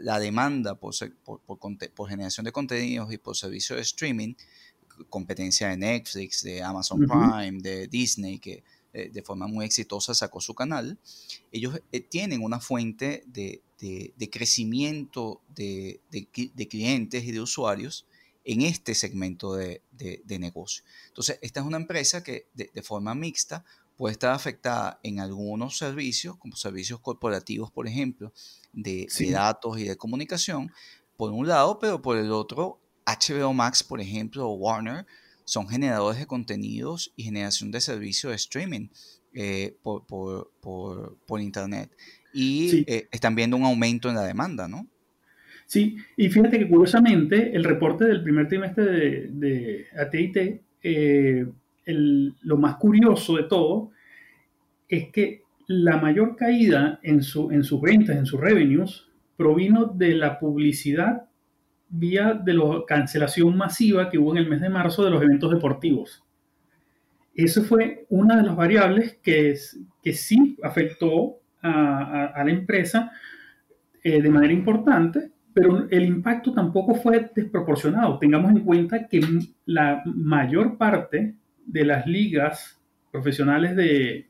la 0.00 0.20
demanda 0.20 0.76
por, 0.76 0.94
por, 1.24 2.08
generación 2.08 2.44
de 2.44 2.52
contenidos 2.52 3.12
y 3.12 3.18
por 3.18 3.36
servicios 3.36 3.76
de 3.76 3.82
streaming, 3.82 4.34
competencia 5.10 5.68
de 5.68 5.76
Netflix, 5.76 6.44
de 6.44 6.62
Amazon 6.62 7.00
Prime, 7.00 7.60
de 7.60 7.88
Disney, 7.88 8.38
que 8.38 8.62
eh, 8.92 9.10
de 9.12 9.22
forma 9.22 9.46
muy 9.46 9.64
exitosa 9.64 10.14
sacó 10.14 10.40
su 10.40 10.54
canal, 10.54 10.98
ellos 11.50 11.80
eh, 11.92 12.00
tienen 12.00 12.42
una 12.42 12.60
fuente 12.60 13.24
de, 13.26 13.62
crecimiento 14.30 15.40
de, 15.54 16.00
clientes 16.68 17.24
y 17.24 17.32
de 17.32 17.40
usuarios 17.40 18.06
en 18.44 18.62
este 18.62 18.94
segmento 18.94 19.54
de, 19.54 19.82
negocio. 20.38 20.84
Entonces, 21.08 21.38
esta 21.42 21.60
es 21.60 21.66
una 21.66 21.76
empresa 21.76 22.22
que 22.22 22.46
de 22.54 22.82
forma 22.82 23.14
mixta 23.14 23.64
puede 23.96 24.14
estar 24.14 24.34
afectada 24.34 24.98
en 25.02 25.20
algunos 25.20 25.78
servicios, 25.78 26.36
como 26.36 26.56
servicios 26.56 27.00
corporativos, 27.00 27.70
por 27.70 27.86
ejemplo, 27.86 28.32
de, 28.72 29.06
datos 29.30 29.78
y 29.78 29.84
de 29.84 29.96
comunicación, 29.96 30.72
por 31.16 31.30
un 31.30 31.46
lado, 31.46 31.78
pero 31.78 32.02
por 32.02 32.16
el 32.16 32.32
otro, 32.32 32.80
HBO 33.06 33.52
Max, 33.52 33.82
por 33.82 34.00
ejemplo, 34.00 34.48
o 34.48 34.54
Warner, 34.54 35.06
son 35.44 35.68
generadores 35.68 36.20
de 36.20 36.26
contenidos 36.26 37.12
y 37.16 37.24
generación 37.24 37.70
de 37.70 37.80
servicios 37.80 38.30
de 38.30 38.36
streaming 38.36 38.88
eh, 39.34 39.76
por, 39.82 41.40
Internet. 41.40 41.90
Y 42.32 42.84
eh, 42.86 43.08
están 43.10 43.34
viendo 43.34 43.56
un 43.56 43.64
aumento 43.64 44.08
en 44.08 44.14
la 44.14 44.24
demanda, 44.24 44.68
¿no? 44.68 44.86
Sí, 45.66 45.96
y 46.16 46.28
fíjate 46.28 46.58
que 46.58 46.68
curiosamente 46.68 47.54
el 47.54 47.64
reporte 47.64 48.04
del 48.04 48.22
primer 48.22 48.48
trimestre 48.48 48.84
de, 48.84 49.28
de 49.30 49.86
AT&T 49.96 50.62
eh, 50.82 51.46
lo 51.84 52.56
más 52.56 52.76
curioso 52.76 53.36
de 53.36 53.44
todo 53.44 53.90
es 54.88 55.10
que 55.10 55.42
la 55.66 55.96
mayor 55.96 56.36
caída 56.36 57.00
en, 57.02 57.22
su, 57.22 57.50
en 57.50 57.64
sus 57.64 57.80
ventas, 57.80 58.16
en 58.16 58.26
sus 58.26 58.40
revenues, 58.40 59.06
provino 59.36 59.86
de 59.86 60.14
la 60.14 60.38
publicidad 60.38 61.28
vía 61.92 62.34
de 62.34 62.54
la 62.54 62.82
cancelación 62.86 63.56
masiva 63.56 64.10
que 64.10 64.18
hubo 64.18 64.32
en 64.32 64.38
el 64.38 64.48
mes 64.48 64.60
de 64.60 64.70
marzo 64.70 65.04
de 65.04 65.10
los 65.10 65.22
eventos 65.22 65.50
deportivos. 65.50 66.24
Eso 67.34 67.62
fue 67.62 68.06
una 68.08 68.36
de 68.36 68.42
las 68.42 68.56
variables 68.56 69.18
que, 69.22 69.54
que 70.02 70.12
sí 70.12 70.58
afectó 70.62 71.38
a, 71.62 72.42
la 72.44 72.50
empresa 72.50 73.12
eh, 74.02 74.20
de 74.20 74.30
manera 74.30 74.52
importante, 74.52 75.30
pero 75.54 75.88
el 75.90 76.04
impacto 76.04 76.52
tampoco 76.52 76.94
fue 76.94 77.30
desproporcionado. 77.34 78.18
Tengamos 78.18 78.50
en 78.50 78.60
cuenta 78.60 79.06
que 79.06 79.20
la 79.66 80.02
mayor 80.04 80.76
parte 80.76 81.36
de 81.64 81.84
las 81.84 82.06
ligas 82.06 82.80
profesionales 83.10 83.76
de, 83.76 84.28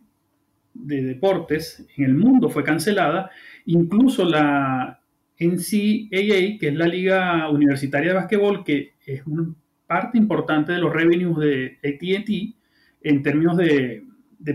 deportes 0.75 1.87
en 1.97 2.05
el 2.05 2.15
mundo 2.15 2.49
fue 2.49 2.65
cancelada, 2.65 3.31
incluso 3.67 4.25
la 4.25 5.02
NCAA, 5.39 6.59
que 6.59 6.69
es 6.69 6.75
la 6.75 6.87
liga 6.87 7.49
universitaria 7.51 8.11
de 8.11 8.15
básquetbol, 8.15 8.65
que 8.65 8.95
es 9.07 9.27
una 9.27 9.55
parte 9.93 10.17
importante 10.17 10.73
de 10.73 10.79
los 10.79 10.93
revenues 10.93 11.37
de 11.37 11.79
ATT 11.85 12.57
en 13.03 13.23
términos 13.23 13.57
de, 13.59 14.05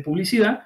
publicidad, 0.03 0.63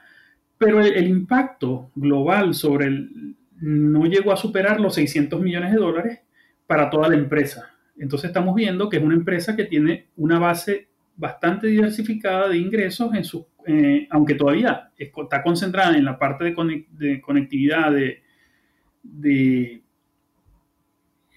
pero 0.58 0.80
el, 0.80 1.08
impacto 1.08 1.91
global 1.96 2.53
sobre 2.53 2.88
el, 2.88 3.36
no 3.60 4.06
llegó 4.06 4.32
a 4.32 4.38
superar 4.38 4.80
los 4.80 4.96
600 4.96 5.41
millones 5.41 5.72
de 5.72 5.77
dólares 5.77 6.20
para 6.68 6.89
toda 6.89 7.10
la 7.10 7.15
empresa. 7.15 7.75
Entonces 7.98 8.30
estamos 8.30 8.56
viendo 8.56 8.89
que 8.89 8.98
es 8.98 9.03
una 9.03 9.15
empresa 9.15 9.56
que 9.56 9.65
tiene 9.65 10.08
una 10.15 10.39
base 10.39 10.88
bastante 11.18 11.68
diversificada 11.68 12.48
de 12.48 12.58
ingresos, 12.58 13.13
en 13.13 13.24
eh, 13.68 14.08
aunque 14.10 14.36
todavía 14.36 14.89
está 14.98 15.44
concentrada 15.44 15.98
en 15.98 16.06
la 16.06 16.18
parte 16.18 16.46
de, 16.46 17.22
conectividad 17.22 17.91
de, 19.03 19.84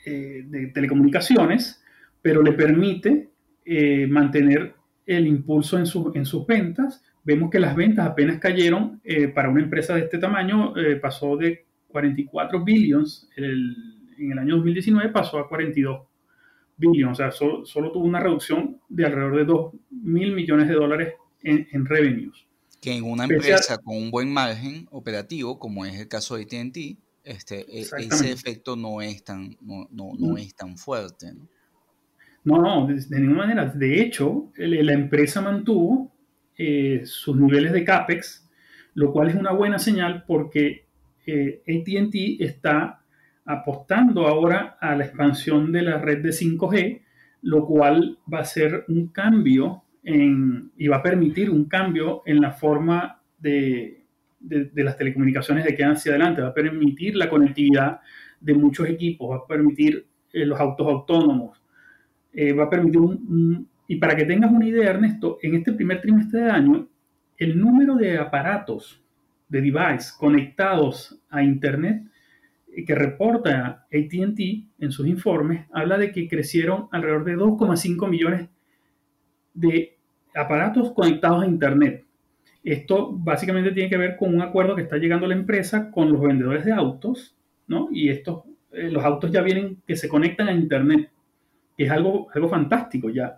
eh, 0.04 0.44
de, 0.46 0.66
telecomunicaciones, 0.68 1.82
pero 2.22 2.42
le 2.42 2.52
permite 2.52 3.30
eh, 3.64 4.06
mantener 4.06 4.74
el 5.06 5.26
impulso 5.26 5.76
en, 5.76 5.84
en, 6.14 6.26
sus 6.26 6.46
ventas. 6.46 7.02
Vemos 7.24 7.50
que 7.50 7.60
las 7.60 7.76
ventas 7.76 8.06
apenas 8.06 8.38
cayeron 8.38 9.00
para 9.34 9.48
una 9.48 9.62
empresa 9.62 9.94
de 9.94 10.02
este 10.02 10.18
tamaño, 10.18 10.74
pasó 11.00 11.36
de 11.36 11.64
44 11.88 12.62
billions 12.64 13.28
en 13.36 14.32
el 14.32 14.38
año 14.38 14.56
2019, 14.56 15.10
pasó 15.10 15.38
a 15.38 15.48
42 15.48 16.02
billion, 16.76 17.10
o 17.10 17.14
sea, 17.14 17.30
solo, 17.30 17.92
tuvo 17.92 18.04
una 18.04 18.20
reducción 18.20 18.80
de 18.88 19.06
alrededor 19.06 19.36
de 19.36 19.44
2 19.44 19.74
mil 19.90 20.32
millones 20.32 20.68
de 20.68 20.74
dólares 20.74 21.14
en, 21.42 21.86
revenues. 21.86 22.46
Que 22.80 22.96
en 22.96 23.04
una 23.04 23.24
empresa 23.24 23.78
con 23.78 23.96
un 23.96 24.10
buen 24.10 24.32
margen 24.32 24.86
operativo, 24.90 25.58
como 25.58 25.84
es 25.84 25.98
el 25.98 26.08
caso 26.08 26.36
de 26.36 26.42
AT&T, 26.42 26.96
este, 27.24 27.60
e, 27.60 27.80
ese 27.80 28.30
efecto 28.30 28.76
no 28.76 29.00
es 29.00 29.24
tan, 29.24 29.56
no, 29.60 29.88
no, 29.90 30.12
no 30.18 30.36
es 30.36 30.54
tan 30.54 30.76
fuerte. 30.76 31.32
No, 32.44 32.60
no, 32.60 32.86
de, 32.86 33.20
ninguna 33.20 33.46
manera. 33.46 33.66
De 33.66 34.02
hecho, 34.02 34.52
la 34.56 34.92
empresa 34.92 35.40
mantuvo 35.40 36.12
eh, 36.56 37.02
sus 37.04 37.36
niveles 37.36 37.72
de 37.72 37.84
CAPEX, 37.84 38.48
lo 38.94 39.12
cual 39.12 39.30
es 39.30 39.34
una 39.34 39.52
buena 39.52 39.78
señal 39.78 40.24
porque 40.26 40.86
eh, 41.26 41.62
ATT 41.66 42.40
está 42.40 43.02
apostando 43.46 44.26
ahora 44.26 44.76
a 44.80 44.94
la 44.94 45.04
expansión 45.04 45.72
de 45.72 45.82
la 45.82 45.98
red 45.98 46.22
de 46.22 46.30
5G, 46.30 47.02
lo 47.42 47.66
cual 47.66 48.18
va 48.32 48.40
a 48.40 48.44
ser 48.44 48.84
un 48.88 49.08
cambio 49.08 49.84
en, 50.02 50.70
y 50.76 50.88
va 50.88 50.96
a 50.96 51.02
permitir 51.02 51.50
un 51.50 51.64
cambio 51.64 52.22
en 52.26 52.40
la 52.40 52.52
forma 52.52 53.22
de, 53.38 54.03
de, 54.44 54.84
las 54.84 54.96
telecomunicaciones 54.96 55.64
de 55.64 55.72
aquí 55.72 55.82
hacia 55.82 56.12
adelante, 56.12 56.42
va 56.42 56.48
a 56.48 56.54
permitir 56.54 57.16
la 57.16 57.28
conectividad 57.28 58.00
de 58.40 58.54
muchos 58.54 58.88
equipos, 58.88 59.30
va 59.30 59.36
a 59.36 59.46
permitir 59.46 60.06
eh, 60.32 60.44
los 60.44 60.60
autos 60.60 60.86
autónomos, 60.86 61.60
eh, 62.32 62.52
va 62.52 62.64
a 62.64 62.70
permitir 62.70 63.00
un, 63.00 63.68
y 63.86 63.96
para 63.96 64.16
que 64.16 64.24
tengas 64.24 64.50
una 64.50 64.66
idea, 64.66 64.90
Ernesto, 64.90 65.38
en 65.42 65.54
este 65.54 65.72
primer 65.72 66.00
trimestre 66.00 66.40
de 66.40 66.50
año, 66.50 66.88
el 67.36 67.58
número 67.58 67.96
de 67.96 68.18
aparatos, 68.18 69.00
de 69.48 69.60
device 69.60 70.12
conectados 70.18 71.20
a 71.30 71.42
Internet 71.42 72.02
que 72.86 72.94
reporta 72.94 73.86
ATT 73.92 74.40
en 74.78 74.90
sus 74.90 75.06
informes, 75.06 75.66
habla 75.72 75.96
de 75.96 76.10
que 76.10 76.28
crecieron 76.28 76.88
alrededor 76.90 77.24
de 77.24 77.36
2,5 77.36 78.08
millones 78.08 78.48
de 79.52 79.96
aparatos 80.34 80.92
conectados 80.92 81.44
a 81.44 81.46
Internet. 81.46 82.04
Esto 82.64 83.12
básicamente 83.12 83.72
tiene 83.72 83.90
que 83.90 83.98
ver 83.98 84.16
con 84.16 84.34
un 84.34 84.40
acuerdo 84.40 84.74
que 84.74 84.82
está 84.82 84.96
llegando 84.96 85.26
la 85.26 85.34
empresa 85.34 85.90
con 85.90 86.10
los 86.10 86.20
vendedores 86.22 86.64
de 86.64 86.72
autos, 86.72 87.36
¿no? 87.66 87.88
Y 87.92 88.08
estos, 88.08 88.44
eh, 88.72 88.90
los 88.90 89.04
autos 89.04 89.30
ya 89.30 89.42
vienen 89.42 89.82
que 89.86 89.96
se 89.96 90.08
conectan 90.08 90.48
a 90.48 90.52
Internet. 90.52 91.10
es 91.76 91.90
algo, 91.90 92.28
algo 92.34 92.48
fantástico 92.48 93.10
ya. 93.10 93.36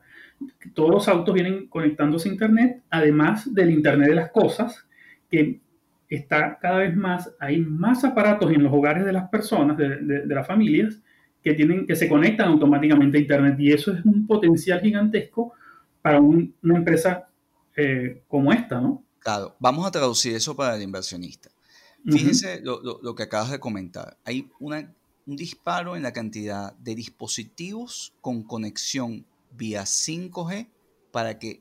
Todos 0.74 0.90
los 0.90 1.08
autos 1.08 1.34
vienen 1.34 1.66
conectándose 1.66 2.28
a 2.28 2.32
Internet, 2.32 2.82
además 2.90 3.52
del 3.52 3.70
Internet 3.70 4.10
de 4.10 4.14
las 4.14 4.30
cosas, 4.30 4.86
que 5.28 5.60
está 6.08 6.58
cada 6.60 6.78
vez 6.78 6.94
más, 6.94 7.34
hay 7.40 7.58
más 7.58 8.04
aparatos 8.04 8.52
en 8.52 8.62
los 8.62 8.72
hogares 8.72 9.04
de 9.04 9.12
las 9.12 9.28
personas, 9.28 9.76
de, 9.76 9.96
de, 9.98 10.34
las 10.34 10.46
familias, 10.46 11.02
que, 11.42 11.54
tienen, 11.54 11.86
que 11.86 11.96
se 11.96 12.08
conectan 12.08 12.48
automáticamente 12.48 13.18
a 13.18 13.20
Internet 13.20 13.56
y 13.58 13.72
eso 13.72 13.92
es 13.92 14.04
un 14.04 14.26
potencial 14.26 14.80
gigantesco 14.80 15.52
para 16.02 16.20
una 16.20 16.76
empresa 16.76 17.28
eh, 17.76 18.22
como 18.28 18.52
esta, 18.52 18.80
¿no? 18.80 19.05
Claro, 19.26 19.56
vamos 19.58 19.84
a 19.84 19.90
traducir 19.90 20.36
eso 20.36 20.54
para 20.54 20.76
el 20.76 20.82
inversionista. 20.82 21.50
Fíjense 22.08 22.60
lo, 22.60 22.80
lo, 22.80 23.14
que 23.16 23.24
acabas 23.24 23.50
de 23.50 23.58
comentar. 23.58 24.16
Hay 24.24 24.48
una, 24.60 24.94
un 25.26 25.34
disparo 25.34 25.96
en 25.96 26.04
la 26.04 26.12
cantidad 26.12 26.74
de 26.74 26.94
dispositivos 26.94 28.12
con 28.20 28.44
conexión 28.44 29.26
vía 29.50 29.82
5G 29.82 30.68
para 31.10 31.40
que 31.40 31.60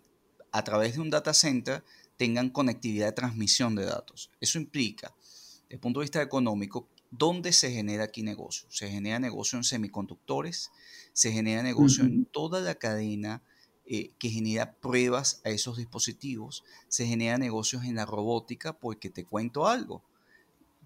a 0.51 0.63
través 0.63 0.93
de 0.93 0.99
un 0.99 1.09
data 1.09 1.33
center 1.33 1.83
tengan 2.17 2.51
conectividad 2.51 3.07
de 3.07 3.13
transmisión 3.13 3.73
de 3.73 3.85
datos. 3.85 4.29
Eso 4.39 4.59
implica, 4.59 5.15
desde 5.17 5.73
el 5.73 5.79
punto 5.79 6.01
de 6.01 6.03
vista 6.03 6.21
económico, 6.21 6.87
¿dónde 7.09 7.51
se 7.51 7.71
genera 7.71 8.03
aquí 8.03 8.21
negocio? 8.21 8.67
Se 8.69 8.91
genera 8.91 9.17
negocio 9.17 9.57
en 9.57 9.63
semiconductores, 9.63 10.69
se 11.13 11.31
genera 11.31 11.63
negocio 11.63 12.03
en 12.03 12.25
toda 12.25 12.61
la 12.61 12.75
cadena 12.75 13.41
eh, 13.85 14.11
que 14.17 14.29
genera 14.29 14.73
pruebas 14.73 15.41
a 15.45 15.49
esos 15.49 15.77
dispositivos, 15.77 16.63
se 16.87 17.05
genera 17.05 17.37
negocios 17.37 17.83
en 17.85 17.95
la 17.95 18.05
robótica, 18.05 18.77
porque 18.79 19.09
te 19.09 19.25
cuento 19.25 19.67
algo, 19.67 20.03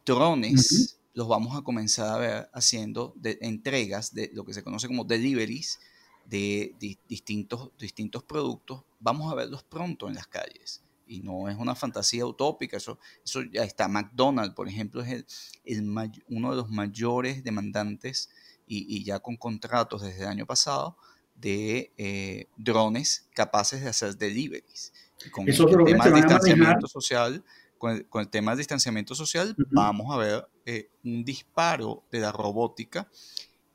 drones 0.06 0.98
los 1.14 1.28
vamos 1.28 1.58
a 1.58 1.62
comenzar 1.62 2.10
a 2.10 2.18
ver 2.18 2.50
haciendo 2.54 3.14
entregas 3.24 4.14
de 4.14 4.30
lo 4.34 4.46
que 4.46 4.54
se 4.54 4.64
conoce 4.64 4.88
como 4.88 5.04
deliveries 5.04 5.80
de, 6.26 6.76
de 6.80 6.98
distintos, 7.08 7.72
distintos 7.78 8.24
productos, 8.24 8.84
vamos 9.00 9.32
a 9.32 9.36
verlos 9.36 9.64
pronto 9.64 10.08
en 10.08 10.16
las 10.16 10.28
calles 10.28 10.84
y 11.10 11.22
no 11.22 11.50
es 11.50 11.58
una 11.58 11.76
fantasía 11.76 12.26
utópica, 12.26 12.78
eso, 12.78 13.00
eso 13.26 13.42
ya 13.52 13.64
está. 13.64 13.88
McDonald's, 13.88 14.54
por 14.54 14.70
ejemplo, 14.70 15.02
es 15.02 15.26
el, 15.66 15.90
uno 16.30 16.52
de 16.52 16.56
los 16.56 16.70
mayores 16.70 17.44
demandantes 17.44 18.30
y, 18.68 19.04
ya 19.04 19.20
con 19.20 19.36
contratos 19.36 20.04
desde 20.04 20.22
el 20.22 20.28
año 20.28 20.46
pasado 20.46 20.96
de 21.40 21.92
eh, 21.98 22.48
drones 22.58 23.28
capaces 23.34 23.82
de 23.82 23.90
hacer 23.90 24.18
deliveries. 24.18 24.94
con 25.32 25.48
el 25.48 25.58
tema 25.86 26.06
de 26.06 26.16
distanciamiento 26.16 26.88
social, 26.88 27.44
con 27.78 28.06
el, 28.22 28.30
tema 28.30 28.52
del 28.52 28.58
distanciamiento 28.58 29.16
social, 29.16 29.56
vamos 29.72 30.14
a 30.14 30.18
ver 30.18 30.48
eh, 30.66 30.90
un 31.04 31.24
disparo 31.24 32.04
de 32.12 32.20
la 32.20 32.32
robótica 32.32 33.10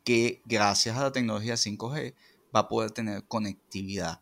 que 0.04 0.42
gracias 0.44 0.96
a 0.96 1.04
la 1.04 1.12
tecnología 1.12 1.54
5G 1.54 2.14
va 2.54 2.60
a 2.60 2.68
poder 2.68 2.90
tener 2.90 3.24
conectividad 3.24 4.20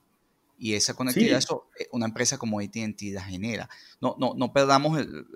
y 0.62 0.74
esa 0.74 0.94
conectividad, 0.94 1.38
eso, 1.38 1.66
eh, 1.76 1.88
una 1.90 2.06
empresa 2.06 2.38
como 2.38 2.60
ATT 2.60 3.02
la 3.12 3.24
genera. 3.24 3.68
No, 4.00 4.14
no, 4.20 4.34
no 4.36 4.52
perdamos 4.52 4.96
el, 4.96 5.26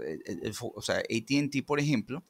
o 0.60 0.82
sea, 0.82 0.98
ATT, 0.98 1.66
por 1.66 1.80
ejemplo, 1.80 2.22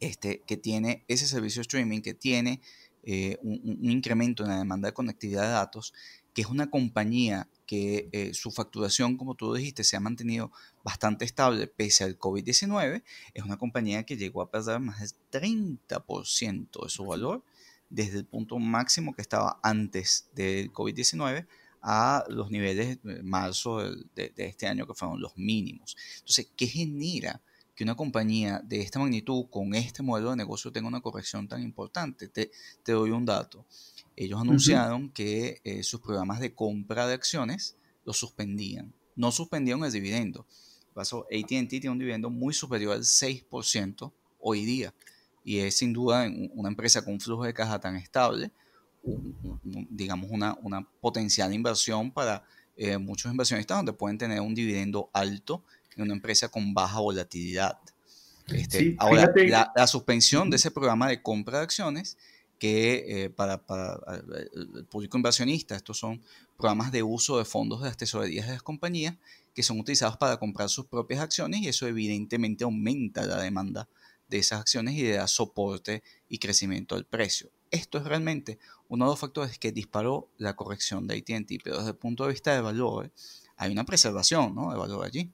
este, 0.00 0.42
que 0.44 0.56
tiene 0.56 1.04
ese 1.06 1.28
servicio 1.28 1.62
streaming, 1.62 2.00
que 2.00 2.12
tiene 2.12 2.62
eh, 3.02 3.38
un, 3.42 3.78
incremento 3.82 4.42
en 4.42 4.50
la 4.50 4.58
demanda 4.58 4.88
de 4.88 4.94
conectividad 4.94 5.42
de 5.42 5.48
datos, 5.50 5.94
que 6.34 6.42
es 6.42 6.48
una 6.48 6.70
compañía 6.70 7.48
que 7.66 8.08
eh, 8.12 8.34
su 8.34 8.50
facturación, 8.50 9.16
como 9.16 9.34
tú 9.34 9.54
dijiste, 9.54 9.84
se 9.84 9.96
ha 9.96 10.00
mantenido 10.00 10.52
bastante 10.84 11.24
estable 11.24 11.66
pese 11.66 12.04
al 12.04 12.18
COVID-19, 12.18 13.02
es 13.34 13.44
una 13.44 13.56
compañía 13.56 14.04
que 14.04 14.16
llegó 14.16 14.42
a 14.42 14.50
perder 14.50 14.80
más 14.80 15.00
del 15.00 15.12
30% 15.42 16.82
de 16.82 16.88
su 16.88 17.04
valor 17.06 17.42
desde 17.88 18.18
el 18.18 18.24
punto 18.24 18.58
máximo 18.58 19.14
que 19.14 19.22
estaba 19.22 19.58
antes 19.62 20.28
del 20.34 20.72
COVID-19 20.72 21.46
a 21.82 22.24
los 22.28 22.50
niveles 22.50 23.02
de 23.02 23.22
marzo 23.22 23.78
de, 23.78 24.32
este 24.36 24.66
año 24.66 24.86
que 24.86 24.94
fueron 24.94 25.20
los 25.20 25.36
mínimos. 25.36 25.96
Entonces, 26.18 26.48
¿qué 26.56 26.66
genera 26.66 27.40
que 27.80 27.84
una 27.84 27.94
compañía 27.94 28.60
de 28.62 28.82
esta 28.82 28.98
magnitud 28.98 29.46
con 29.48 29.74
este 29.74 30.02
modelo 30.02 30.28
de 30.28 30.36
negocio 30.36 30.70
tenga 30.70 30.86
una 30.86 31.00
corrección 31.00 31.48
tan 31.48 31.62
importante? 31.62 32.28
Te, 32.28 32.50
doy 32.84 33.10
un 33.10 33.24
dato. 33.24 33.64
Ellos 34.14 34.38
anunciaron 34.38 35.08
que 35.08 35.62
eh, 35.64 35.82
sus 35.82 35.98
programas 35.98 36.40
de 36.40 36.54
compra 36.54 37.06
de 37.06 37.14
acciones 37.14 37.78
los 38.04 38.18
suspendían. 38.18 38.92
No 39.16 39.32
suspendieron 39.32 39.82
el 39.82 39.92
dividendo. 39.92 40.44
Pasó, 40.92 41.26
ATT 41.32 41.70
tiene 41.70 41.88
un 41.88 41.98
dividendo 41.98 42.28
muy 42.28 42.52
superior 42.52 42.92
al 42.92 43.00
6% 43.00 44.12
hoy 44.40 44.66
día. 44.66 44.92
Y 45.42 45.60
es 45.60 45.78
sin 45.78 45.94
duda 45.94 46.30
una 46.52 46.68
empresa 46.68 47.02
con 47.02 47.14
un 47.14 47.20
flujo 47.20 47.44
de 47.44 47.54
caja 47.54 47.80
tan 47.80 47.96
estable 47.96 48.52
digamos, 49.88 50.28
una, 50.30 50.54
una 50.60 50.86
potencial 51.00 51.54
inversión 51.54 52.10
para 52.10 52.44
eh, 52.76 52.98
muchos 52.98 53.32
inversionistas 53.32 53.78
donde 53.78 53.94
pueden 53.94 54.18
tener 54.18 54.42
un 54.42 54.54
dividendo 54.54 55.08
alto 55.14 55.64
una 55.96 56.14
empresa 56.14 56.48
con 56.48 56.74
baja 56.74 57.00
volatilidad. 57.00 57.78
Este, 58.48 58.96
ahora, 58.98 59.32
la, 59.74 59.86
suspensión 59.86 60.50
de 60.50 60.56
ese 60.56 60.70
programa 60.70 61.08
de 61.08 61.22
compra 61.22 61.58
de 61.58 61.64
acciones, 61.64 62.16
que 62.58 63.24
eh, 63.24 63.30
para, 63.30 63.64
para, 63.64 63.98
el 64.54 64.84
público 64.84 65.16
inversionista, 65.16 65.76
estos 65.76 65.98
son 65.98 66.20
programas 66.56 66.92
de 66.92 67.02
uso 67.02 67.38
de 67.38 67.44
fondos 67.44 67.80
de 67.80 67.88
las 67.88 67.96
tesorerías 67.96 68.46
de 68.46 68.52
las 68.52 68.62
compañías 68.62 69.16
que 69.54 69.62
son 69.62 69.80
utilizados 69.80 70.18
para 70.18 70.36
comprar 70.36 70.68
sus 70.68 70.84
propias 70.86 71.20
acciones 71.20 71.62
y 71.62 71.68
eso 71.68 71.86
evidentemente 71.86 72.64
aumenta 72.64 73.24
la 73.24 73.40
demanda 73.40 73.88
de 74.28 74.38
esas 74.38 74.60
acciones 74.60 74.94
y 74.94 75.02
le 75.02 75.12
da 75.12 75.26
soporte 75.26 76.02
y 76.28 76.38
crecimiento 76.38 76.94
al 76.94 77.04
precio. 77.04 77.50
Esto 77.70 77.98
es 77.98 78.04
realmente 78.04 78.58
uno 78.88 79.06
de 79.06 79.10
los 79.10 79.18
factores 79.18 79.58
que 79.58 79.72
disparó 79.72 80.28
la 80.38 80.54
corrección 80.54 81.06
de 81.06 81.16
ATT, 81.16 81.62
pero 81.64 81.78
desde 81.78 81.90
el 81.90 81.96
punto 81.96 82.24
de 82.24 82.32
vista 82.32 82.54
de 82.54 82.60
valor, 82.60 83.10
hay 83.56 83.72
una 83.72 83.84
preservación 83.84 84.54
¿no? 84.54 84.70
de 84.70 84.78
valor 84.78 85.04
allí. 85.04 85.30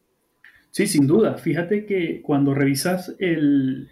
Sí, 0.70 0.86
sin 0.86 1.06
duda. 1.06 1.38
Fíjate 1.38 1.86
que 1.86 2.20
cuando 2.22 2.54
revisas 2.54 3.14
el, 3.18 3.88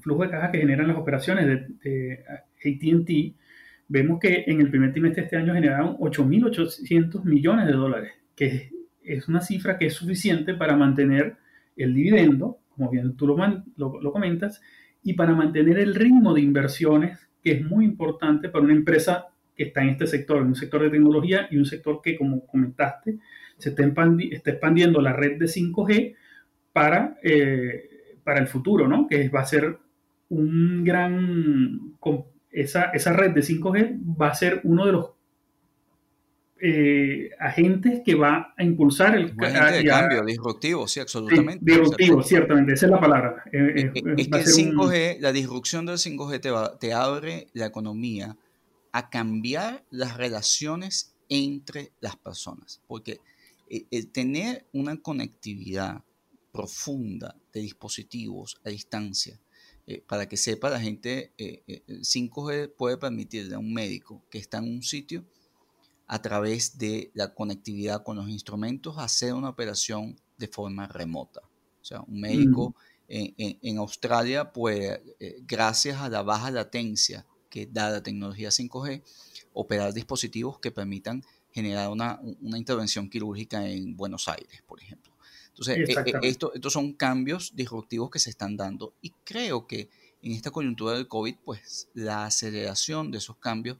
flujo 0.00 0.24
de 0.24 0.30
caja 0.30 0.50
que 0.50 0.58
generan 0.58 0.88
las 0.88 0.96
operaciones 0.96 1.46
de, 1.80 2.24
ATT, 2.28 3.36
vemos 3.88 4.18
que 4.18 4.44
en 4.46 4.60
el 4.60 4.70
primer 4.70 4.92
trimestre 4.92 5.22
de 5.22 5.26
este 5.26 5.36
año 5.36 5.54
generaron 5.54 5.96
8.800 5.98 7.24
millones 7.24 7.66
de 7.66 7.72
dólares, 7.72 8.12
que 8.34 8.70
es 9.04 9.28
una 9.28 9.40
cifra 9.40 9.78
que 9.78 9.86
es 9.86 9.94
suficiente 9.94 10.54
para 10.54 10.76
mantener 10.76 11.36
el 11.76 11.94
dividendo, 11.94 12.58
como 12.70 12.90
bien 12.90 13.16
tú 13.16 13.26
lo, 13.28 14.00
lo 14.00 14.12
comentas, 14.12 14.60
y 15.04 15.12
para 15.12 15.34
mantener 15.34 15.78
el 15.78 15.94
ritmo 15.94 16.34
de 16.34 16.40
inversiones 16.40 17.28
que 17.42 17.52
es 17.52 17.64
muy 17.64 17.84
importante 17.84 18.48
para 18.48 18.64
una 18.64 18.74
empresa 18.74 19.28
que 19.54 19.64
está 19.64 19.82
en 19.82 19.90
este 19.90 20.08
sector, 20.08 20.38
en 20.38 20.48
un 20.48 20.56
sector 20.56 20.82
de 20.82 20.90
tecnología 20.90 21.46
y 21.48 21.56
un 21.56 21.64
sector 21.64 22.00
que, 22.02 22.16
como 22.16 22.44
comentaste, 22.44 23.18
se 23.58 23.70
está, 23.70 23.84
expandiendo 23.84 25.00
la 25.00 25.12
red 25.12 25.38
de 25.38 25.46
5G 25.46 26.14
para, 26.72 27.18
eh, 27.22 28.18
para 28.24 28.40
el 28.40 28.48
futuro, 28.48 28.88
¿no? 28.88 29.06
Que 29.06 29.28
va 29.28 29.40
a 29.40 29.46
ser 29.46 29.78
un 30.28 30.84
gran... 30.84 31.96
Esa, 32.50 32.84
esa 32.86 33.12
red 33.12 33.32
de 33.32 33.42
5G 33.42 34.18
va 34.20 34.28
a 34.28 34.34
ser 34.34 34.60
uno 34.64 34.86
de 34.86 34.92
los 34.92 35.16
eh, 36.58 37.32
agentes 37.38 38.00
que 38.02 38.14
va 38.14 38.54
a 38.56 38.64
impulsar 38.64 39.14
el 39.14 39.36
cambio 39.36 40.24
disruptivo, 40.24 40.88
sí, 40.88 41.00
absolutamente. 41.00 41.58
disruptivo, 41.60 42.22
ciertamente, 42.22 42.72
esa 42.72 42.86
es 42.86 42.92
la 42.92 43.00
palabra. 43.00 43.44
Eh, 43.52 43.92
eh, 43.94 44.14
es, 44.16 44.28
que 44.28 44.38
el 44.38 44.46
5G, 44.46 45.18
la 45.20 45.32
disrupción 45.32 45.84
del 45.84 45.98
5G 45.98 46.40
te, 46.40 46.50
te 46.80 46.94
abre 46.94 47.48
la 47.52 47.66
economía 47.66 48.38
a 48.92 49.10
cambiar 49.10 49.84
las 49.90 50.16
relaciones 50.16 51.14
entre 51.28 51.92
las 52.00 52.16
personas, 52.16 52.80
porque 52.86 53.20
el 53.68 54.12
tener 54.12 54.68
una 54.72 55.00
conectividad 55.00 56.04
profunda 56.52 57.36
de 57.52 57.60
dispositivos 57.60 58.60
a 58.64 58.70
distancia, 58.70 59.40
para 60.06 60.28
que 60.28 60.36
sepa 60.36 60.70
la 60.70 60.80
gente, 60.80 61.32
5G 61.36 62.74
puede 62.74 62.96
permitirle 62.96 63.54
a 63.54 63.58
un 63.58 63.72
médico 63.72 64.24
que 64.30 64.38
está 64.38 64.58
en 64.58 64.64
un 64.64 64.82
sitio 64.82 65.24
a 66.06 66.22
través 66.22 66.78
de 66.78 67.10
la 67.14 67.34
conectividad 67.34 68.02
con 68.02 68.16
los 68.16 68.28
instrumentos 68.28 68.96
hacer 68.98 69.34
una 69.34 69.50
operación 69.50 70.18
de 70.38 70.48
forma 70.48 70.86
remota. 70.86 71.40
O 71.80 71.84
sea, 71.84 72.00
un 72.00 72.20
médico 72.20 72.74
en, 73.08 73.78
Australia 73.78 74.52
puede, 74.52 75.02
eh, 75.20 75.36
gracias 75.46 76.00
a 76.00 76.08
la 76.08 76.22
baja 76.22 76.50
latencia 76.50 77.26
que 77.48 77.66
da 77.66 77.90
la 77.90 78.02
tecnología 78.02 78.50
5G, 78.50 79.02
operar 79.52 79.92
dispositivos 79.92 80.58
que 80.58 80.70
permitan 80.70 81.24
generar 81.56 81.88
una, 81.88 82.20
intervención 82.42 83.08
quirúrgica 83.08 83.66
en 83.66 83.96
Buenos 83.96 84.28
Aires, 84.28 84.62
por 84.66 84.78
ejemplo. 84.78 85.10
Entonces, 85.48 85.88
eh, 85.88 86.04
eh, 86.04 86.12
esto, 86.22 86.52
estos 86.52 86.74
son 86.74 86.92
cambios 86.92 87.56
disruptivos 87.56 88.10
que 88.10 88.18
se 88.18 88.28
están 88.28 88.58
dando 88.58 88.92
y 89.00 89.14
creo 89.24 89.66
que 89.66 89.88
en 90.20 90.32
esta 90.32 90.50
coyuntura 90.50 90.92
del 90.92 91.08
COVID, 91.08 91.36
pues 91.46 91.88
la 91.94 92.26
aceleración 92.26 93.10
de 93.10 93.18
esos 93.18 93.38
cambios 93.38 93.78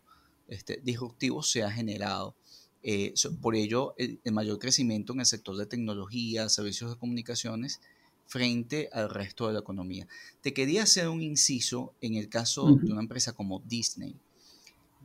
este, 0.49 0.81
disruptivo 0.83 1.43
se 1.43 1.65
ha 1.65 1.71
generado. 1.71 2.35
Eh, 2.83 3.13
por 3.43 3.55
ello, 3.55 3.95
el, 3.99 4.21
mayor 4.33 4.59
crecimiento 4.59 5.13
en 5.13 5.21
el 5.21 5.27
sector 5.27 5.55
de 5.59 5.67
tecnología, 5.67 6.49
servicios 6.49 6.91
de 6.91 6.97
comunicaciones, 6.97 7.83
frente 8.25 8.89
al 8.91 9.11
resto 9.11 9.49
de 9.49 9.53
la 9.53 9.61
economía. 9.61 10.09
Te 10.41 10.55
quería 10.55 10.85
hacer 10.85 11.09
un 11.09 11.21
inciso 11.21 11.93
en 12.01 12.15
el 12.15 12.31
caso 12.31 12.75
de 12.75 12.91
una 12.91 13.03
empresa 13.03 13.35
como 13.35 13.61
Disney. 13.67 14.17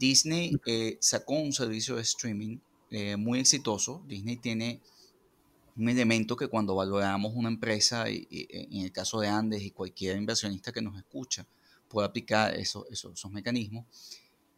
Disney 0.02 0.60
eh, 0.66 0.98
sacó 1.00 1.36
un 1.36 1.54
servicio 1.54 1.96
de 1.96 2.02
streaming 2.02 2.58
eh, 2.90 3.16
muy 3.18 3.40
exitoso. 3.40 4.02
Disney 4.08 4.38
tiene 4.38 4.82
un 5.78 5.88
elemento 5.90 6.36
que 6.36 6.48
cuando 6.48 6.74
valoramos 6.74 7.34
una 7.36 7.50
empresa, 7.50 8.10
y, 8.10 8.28
en 8.32 8.82
el 8.82 8.92
caso 8.92 9.20
de 9.20 9.28
Andes 9.28 9.62
y 9.62 9.70
cualquier 9.70 10.18
inversionista 10.18 10.72
que 10.72 10.82
nos 10.82 10.98
escucha, 10.98 11.46
puede 11.88 12.08
aplicar 12.08 12.56
esos 12.56 13.30
mecanismos. 13.30 13.86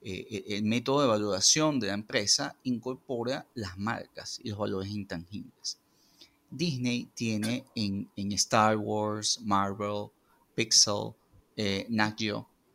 Eh, 0.02 0.46
el 0.48 0.64
método 0.64 1.02
de 1.02 1.08
valoración 1.08 1.78
de 1.78 1.88
la 1.88 1.94
empresa 1.94 2.56
incorpora 2.64 3.46
las 3.54 3.78
marcas 3.78 4.40
y 4.42 4.50
los 4.50 4.58
valores 4.58 4.92
intangibles. 4.92 5.78
Disney 6.50 7.10
tiene 7.16 7.66
en, 7.76 8.08
Star 8.32 8.78
Wars, 8.78 9.42
Marvel, 9.44 10.08
Pixel, 10.56 11.14
eh, 11.58 11.86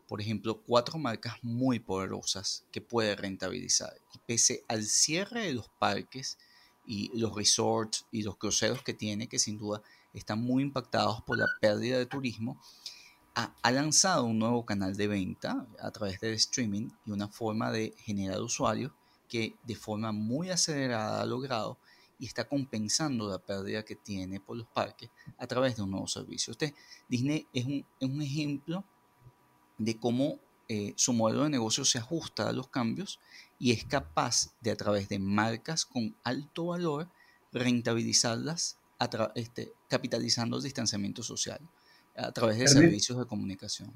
por 0.09 0.23
ejemplo, 0.23 0.63
cuatro 0.67 0.99
marcas 0.99 1.35
muy 1.43 1.79
poderosas 1.79 2.65
que 2.73 2.81
puede 2.81 3.15
rentabilizar. 3.15 3.93
Y 4.15 4.19
pese 4.27 4.65
al 4.67 4.85
cierre 4.85 5.43
de 5.43 5.53
los 5.53 5.69
parques 5.69 6.39
y 6.87 7.17
los 7.17 7.37
resorts 7.37 8.07
y 8.11 8.23
los 8.23 8.39
cruceros 8.39 8.83
que 8.83 8.95
tiene, 8.95 9.29
que 9.29 9.39
sin 9.39 9.59
duda 9.59 9.83
están 10.15 10.41
muy 10.41 10.63
impactados 10.63 11.23
por 11.23 11.37
la 11.37 11.47
pérdida 11.61 11.99
de 11.99 12.07
turismo, 12.07 12.59
ha, 13.35 13.71
lanzado 13.71 14.25
un 14.25 14.39
nuevo 14.39 14.65
canal 14.65 14.97
de 14.97 15.07
venta 15.07 15.67
a 15.81 15.91
través 15.93 16.19
del 16.21 16.35
streaming 16.35 16.89
y 17.07 17.13
una 17.13 17.29
forma 17.29 17.71
de 17.71 17.95
generar 17.99 18.41
usuarios 18.41 18.91
que 19.29 19.55
de 19.63 19.77
forma 19.77 20.11
muy 20.11 20.51
acelerada 20.51 21.21
ha 21.21 21.27
logrado 21.27 21.79
y 22.19 22.27
está 22.27 22.49
compensando 22.49 23.29
la 23.29 23.39
pérdida 23.39 23.85
que 23.85 23.95
tiene 23.95 24.41
por 24.41 24.57
los 24.57 24.67
parques 24.67 25.11
a 25.37 25.47
través 25.47 25.77
de 25.77 25.83
un 25.83 25.93
nuevo 25.93 26.09
servicio. 26.09 26.51
Usted, 26.51 26.75
Disney 27.09 27.47
es 27.53 27.67
un, 27.67 27.87
es 28.01 28.09
un 28.09 28.23
ejemplo 28.23 28.85
de 29.79 29.97
cómo 29.97 30.39
eh, 30.69 30.93
su 30.97 31.13
modelo 31.13 31.45
de 31.45 31.51
negocio 31.51 31.85
se 31.85 31.99
ajusta 31.99 32.49
a 32.49 32.53
los 32.53 32.69
cambios 32.69 33.21
y 33.59 33.73
es 33.73 33.85
capaz 33.85 34.55
de 34.61 34.71
a 34.71 34.77
través 34.77 35.09
de 35.09 35.19
marcas 35.19 35.87
con 35.87 36.15
alto 36.25 36.67
valor 36.67 37.09
rentabilizarlas 37.53 38.79
este, 39.35 39.73
capitalizando 39.89 40.57
el 40.57 40.63
distanciamiento 40.63 41.23
social 41.23 41.61
a 42.17 42.33
través 42.33 42.59
de 42.59 42.67
servicios 42.67 43.17
de 43.17 43.27
comunicación. 43.27 43.91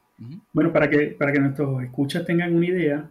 Bueno, 0.53 0.73
para 0.73 0.88
que, 0.88 1.09
para 1.09 1.33
que 1.33 1.40
nuestros 1.40 1.83
escuchas 1.83 2.25
tengan 2.25 2.55
una 2.55 2.66
idea, 2.66 3.11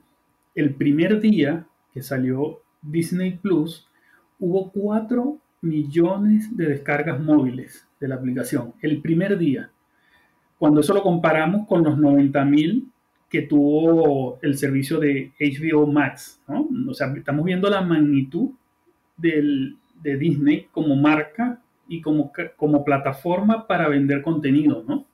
el 0.55 0.73
primer 0.73 1.19
día 1.19 1.67
que 1.93 2.01
salió 2.01 2.62
Disney 2.81 3.38
Plus, 3.38 3.88
hubo 4.39 4.71
4 4.71 5.38
millones 5.62 6.55
de 6.55 6.65
descargas 6.65 7.19
móviles 7.19 7.86
de 7.99 8.07
la 8.07 8.15
aplicación. 8.15 8.73
El 8.81 9.01
primer 9.01 9.38
día. 9.38 9.69
Cuando 10.62 10.82
eso 10.82 10.93
lo 10.93 11.02
comparamos 11.02 11.65
con 11.67 11.84
los 11.84 11.97
90 11.97 12.45
mil 12.45 12.91
que 13.28 13.41
tuvo 13.41 14.38
el 14.43 14.56
servicio 14.60 15.00
de 15.00 15.34
HBO 15.39 15.88
Max. 15.88 16.39
¿no? 16.47 16.69
O 16.88 16.93
sea, 16.93 17.12
estamos 17.17 17.43
viendo 17.45 17.67
la 17.67 17.82
magnitud 17.82 18.52
del, 19.17 19.80
de 20.04 20.17
Disney 20.17 20.67
como 20.71 20.95
marca 20.95 21.63
y 21.88 22.00
como, 22.00 22.32
como 22.58 22.86
plataforma 22.86 23.65
para 23.65 23.89
vender 23.89 24.21
contenido, 24.21 24.84
¿no? 24.88 25.08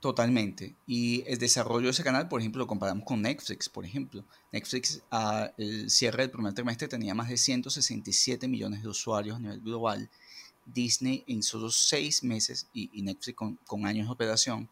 Totalmente. 0.00 0.76
Y 0.86 1.24
el 1.26 1.38
desarrollo 1.38 1.86
de 1.86 1.92
ese 1.92 2.04
canal, 2.04 2.28
por 2.28 2.40
ejemplo, 2.40 2.58
lo 2.60 2.66
comparamos 2.66 3.04
con 3.06 3.22
Netflix, 3.22 3.70
por 3.70 3.86
ejemplo. 3.86 4.26
Netflix, 4.52 5.02
al 5.08 5.54
cierre 5.88 6.24
del 6.24 6.30
primer 6.30 6.52
trimestre, 6.52 6.86
tenía 6.86 7.14
más 7.14 7.30
de 7.30 7.38
167 7.38 8.46
millones 8.46 8.82
de 8.82 8.88
usuarios 8.88 9.36
a 9.36 9.40
nivel 9.40 9.60
global. 9.62 10.10
Disney 10.72 11.24
en 11.26 11.42
solo 11.42 11.70
seis 11.70 12.22
meses, 12.22 12.68
y, 12.72 13.02
Netflix 13.02 13.36
con, 13.36 13.56
con, 13.66 13.86
años 13.86 14.06
de 14.06 14.12
operación, 14.12 14.68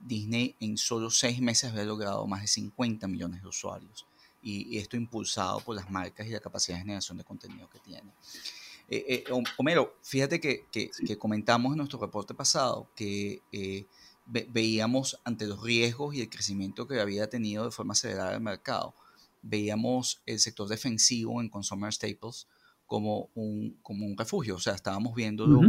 Disney 0.00 0.54
en 0.60 0.76
solo 0.76 1.10
seis 1.10 1.40
meses 1.40 1.70
había 1.70 1.84
logrado 1.84 2.26
más 2.26 2.42
de 2.42 2.46
50 2.48 3.06
millones 3.08 3.42
de 3.42 3.48
usuarios. 3.48 4.06
Y, 4.42 4.78
esto 4.78 4.96
impulsado 4.96 5.60
por 5.60 5.76
las 5.76 5.90
marcas 5.90 6.26
y 6.26 6.30
la 6.30 6.40
capacidad 6.40 6.76
de 6.76 6.82
generación 6.82 7.18
de 7.18 7.24
contenido 7.24 7.68
que 7.70 7.78
tiene. 7.78 8.10
Eh, 8.88 9.24
eh, 9.28 9.44
Homero, 9.56 9.96
fíjate 10.02 10.40
que, 10.40 10.66
comentamos 11.18 11.72
en 11.72 11.78
nuestro 11.78 11.98
reporte 11.98 12.34
pasado 12.34 12.88
que 12.94 13.40
eh, 13.52 13.86
veíamos 14.26 15.18
ante 15.24 15.46
los 15.46 15.62
riesgos 15.62 16.14
y 16.14 16.20
el 16.20 16.28
crecimiento 16.28 16.86
que 16.86 17.00
había 17.00 17.28
tenido 17.28 17.64
de 17.64 17.70
forma 17.70 17.92
acelerada 17.92 18.34
el 18.34 18.42
mercado, 18.42 18.94
veíamos 19.40 20.20
el 20.26 20.38
sector 20.38 20.68
defensivo 20.68 21.40
en 21.40 21.48
consumer 21.48 21.92
staples 21.92 22.46
como 22.94 23.28
un, 23.34 23.76
como 23.82 24.06
un 24.06 24.16
refugio, 24.16 24.54
o 24.54 24.60
sea, 24.60 24.74
estábamos 24.74 25.16
viéndolo 25.16 25.60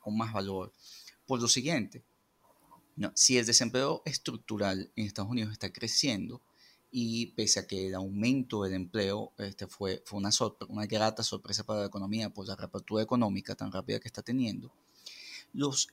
con, 0.00 0.16
más 0.16 0.32
valor. 0.32 0.72
Por 1.24 1.40
lo 1.40 1.46
siguiente, 1.46 2.04
no, 2.96 3.12
si 3.14 3.38
el 3.38 3.46
desempleo 3.46 4.02
estructural 4.04 4.90
en 4.96 5.06
Estados 5.06 5.30
Unidos 5.30 5.52
está 5.52 5.72
creciendo, 5.72 6.42
y 6.90 7.26
pese 7.36 7.60
a 7.60 7.66
que 7.68 7.86
el 7.86 7.94
aumento 7.94 8.64
del 8.64 8.74
empleo 8.74 9.32
este, 9.38 9.68
fue, 9.68 10.02
fue 10.04 10.18
una, 10.18 10.30
una 10.68 10.86
grata 10.86 11.22
sorpresa 11.22 11.62
para 11.62 11.80
la 11.80 11.86
economía 11.86 12.30
por 12.30 12.48
la 12.48 12.56
reapertura 12.56 13.04
económica 13.04 13.54
tan 13.54 13.70
rápida 13.70 14.00
que 14.00 14.08
está 14.08 14.22
teniendo, 14.22 14.72
los, 15.52 15.86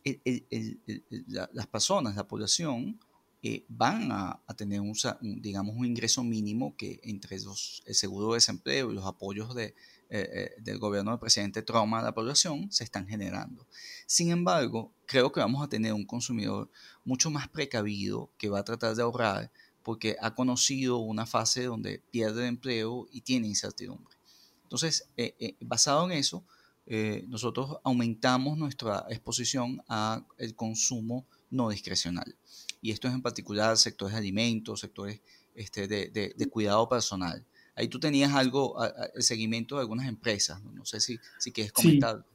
las 1.27 1.67
personas, 1.67 2.15
la 2.15 2.27
población, 2.27 2.99
eh, 3.43 3.65
van 3.69 4.11
a, 4.11 4.41
tener 4.55 4.81
un, 4.81 4.93
digamos, 5.21 5.75
un 5.75 5.85
ingreso 5.85 6.23
mínimo 6.23 6.75
que 6.75 6.99
entre 7.03 7.39
los, 7.39 7.81
el 7.85 7.95
seguro 7.95 8.29
de 8.29 8.35
desempleo 8.35 8.91
y 8.91 8.95
los 8.95 9.05
apoyos 9.05 9.55
de, 9.55 9.65
eh, 9.65 9.73
eh, 10.09 10.49
del 10.59 10.77
gobierno 10.77 11.11
del 11.11 11.19
presidente 11.19 11.61
Trump 11.61 11.93
a 11.95 12.01
la 12.01 12.13
población 12.13 12.71
se 12.71 12.83
están 12.83 13.07
generando. 13.07 13.65
Sin 14.05 14.31
embargo, 14.31 14.93
creo 15.05 15.31
que 15.31 15.39
vamos 15.39 15.63
a 15.63 15.69
tener 15.69 15.93
un 15.93 16.05
consumidor 16.05 16.69
mucho 17.03 17.31
más 17.31 17.47
precavido 17.47 18.29
que 18.37 18.49
va 18.49 18.59
a 18.59 18.63
tratar 18.63 18.95
de 18.95 19.01
ahorrar 19.01 19.51
porque 19.83 20.15
ha 20.21 20.35
conocido 20.35 20.97
una 20.97 21.25
fase 21.25 21.63
donde 21.63 21.99
pierde 22.11 22.41
el 22.41 22.49
empleo 22.49 23.07
y 23.11 23.21
tiene 23.21 23.47
incertidumbre. 23.47 24.15
Entonces, 24.63 25.09
eh, 25.17 25.35
eh, 25.39 25.57
basado 25.59 26.05
en 26.05 26.17
eso, 26.17 26.45
eh, 26.85 27.25
nosotros 27.27 27.77
aumentamos 27.83 28.57
nuestra 28.57 29.05
exposición 29.09 29.81
al 29.87 30.25
consumo 30.55 31.25
no 31.49 31.69
discrecional. 31.69 32.35
Y 32.81 32.91
esto 32.91 33.07
es 33.07 33.13
en 33.13 33.21
particular 33.21 33.77
sectores 33.77 34.13
de 34.13 34.19
alimentos, 34.19 34.79
sectores 34.79 35.21
este, 35.55 35.87
de, 35.87 36.09
de, 36.09 36.45
cuidado 36.47 36.89
personal. 36.89 37.45
Ahí 37.75 37.87
tú 37.87 37.99
tenías 37.99 38.33
algo, 38.33 38.75
el 39.15 39.21
seguimiento 39.21 39.75
de 39.75 39.81
algunas 39.81 40.07
empresas, 40.07 40.61
no, 40.63 40.83
sé 40.85 40.99
si, 40.99 41.19
si 41.37 41.51
quieres 41.51 41.71
comentar. 41.71 42.25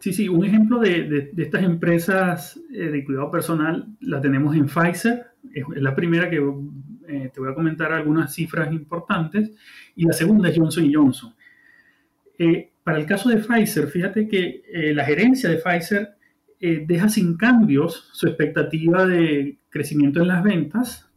Sí, 0.00 0.12
sí, 0.12 0.28
un 0.28 0.44
ejemplo 0.44 0.78
de, 0.78 1.30
de 1.32 1.42
estas 1.42 1.64
empresas 1.64 2.60
de 2.68 3.04
cuidado 3.04 3.30
personal 3.30 3.88
la 4.00 4.20
tenemos 4.20 4.54
en 4.54 4.66
Pfizer, 4.66 5.28
es, 5.52 5.64
la 5.76 5.94
primera 5.94 6.28
que 6.30 6.36
eh, 7.08 7.30
te 7.32 7.40
voy 7.40 7.50
a 7.50 7.54
comentar 7.54 7.92
algunas 7.92 8.34
cifras 8.34 8.72
importantes. 8.72 9.50
Y 9.96 10.04
la 10.04 10.12
segunda 10.12 10.48
es 10.48 10.58
Johnson 10.58 10.90
Johnson. 10.92 11.34
Eh, 12.38 12.70
para 12.84 12.98
el 12.98 13.06
caso 13.06 13.28
de 13.28 13.38
Pfizer, 13.38 13.88
fíjate 13.88 14.28
que 14.28 14.62
eh, 14.72 14.94
la 14.94 15.04
gerencia 15.04 15.48
de 15.50 15.56
Pfizer 15.56 16.16
deja 16.60 17.08
sin 17.08 17.36
cambios 17.36 18.10
su 18.12 18.26
expectativa 18.26 19.06
de 19.06 19.58
crecimiento 19.68 20.20
en 20.20 20.28
las 20.28 20.42
ventas, 20.42 21.08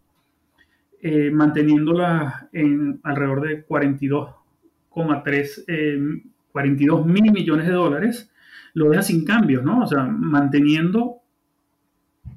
manteniéndola 1.31 2.49
en 2.53 2.99
alrededor 3.03 3.41
de 3.41 3.65
42,3 3.65 6.21
42 6.51 7.05
mil 7.05 7.31
millones 7.31 7.67
de 7.67 7.73
dólares, 7.73 8.31
lo 8.73 8.89
deja 8.89 9.01
sin 9.01 9.25
cambios, 9.25 9.63
¿no? 9.63 9.81
O 9.81 9.87
sea, 9.87 10.03
manteniendo 10.03 11.17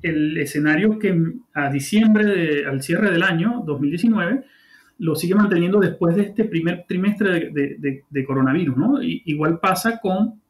el 0.02 0.36
escenario 0.38 0.98
que 0.98 1.32
a 1.54 1.70
diciembre, 1.70 2.66
al 2.66 2.82
cierre 2.82 3.10
del 3.10 3.22
año 3.22 3.62
2019, 3.66 4.44
lo 4.98 5.14
sigue 5.14 5.34
manteniendo 5.34 5.80
después 5.80 6.16
de 6.16 6.22
este 6.22 6.44
primer 6.44 6.84
trimestre 6.86 7.50
de, 7.52 8.24
coronavirus. 8.24 8.76
¿no? 8.76 9.02
igual 9.02 9.58
pasa 9.60 9.98
con 9.98 10.40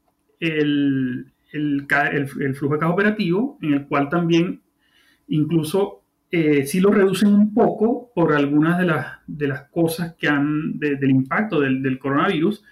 el, 0.40 1.26
el, 1.54 2.54
flujo 2.54 2.74
de 2.74 2.80
caja 2.80 2.92
operativo, 2.92 3.58
en 3.62 3.74
el 3.74 3.86
cual 3.86 4.08
también 4.08 4.62
incluso 5.28 6.02
eh, 6.30 6.66
sí 6.66 6.80
lo 6.80 6.90
reducen 6.90 7.32
un 7.32 7.54
poco 7.54 8.10
por 8.14 8.32
algunas 8.32 8.78
de 8.78 8.86
las, 8.86 9.06
de 9.26 9.48
las 9.48 9.62
cosas 9.70 10.14
que 10.14 10.28
han, 10.28 10.78
del 10.78 11.10
impacto 11.10 11.60
del, 11.60 11.98
coronavirus, 11.98 12.64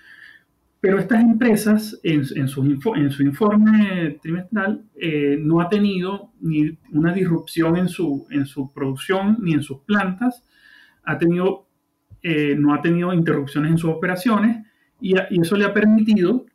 pero 0.80 0.98
estas 0.98 1.22
empresas, 1.22 2.00
en, 2.02 2.24
su, 2.24 2.60
en 2.96 3.10
su, 3.10 3.22
informe 3.22 4.18
trimestral, 4.20 4.82
eh, 4.96 5.38
no 5.40 5.60
ha 5.60 5.68
tenido 5.68 6.32
ni 6.40 6.76
una 6.90 7.12
disrupción 7.12 7.76
en 7.76 7.88
su, 7.88 8.26
en 8.30 8.46
su 8.46 8.72
producción 8.72 9.38
ni 9.40 9.52
en 9.52 9.62
sus 9.62 9.78
plantas, 9.82 10.42
ha 11.04 11.18
tenido, 11.18 11.68
eh, 12.22 12.56
no 12.58 12.74
ha 12.74 12.82
tenido 12.82 13.12
interrupciones 13.14 13.70
en 13.70 13.78
sus 13.78 13.90
operaciones 13.90 14.66
y, 15.00 15.14
eso 15.40 15.56
le 15.56 15.64
ha 15.64 15.74
permitido 15.74 16.46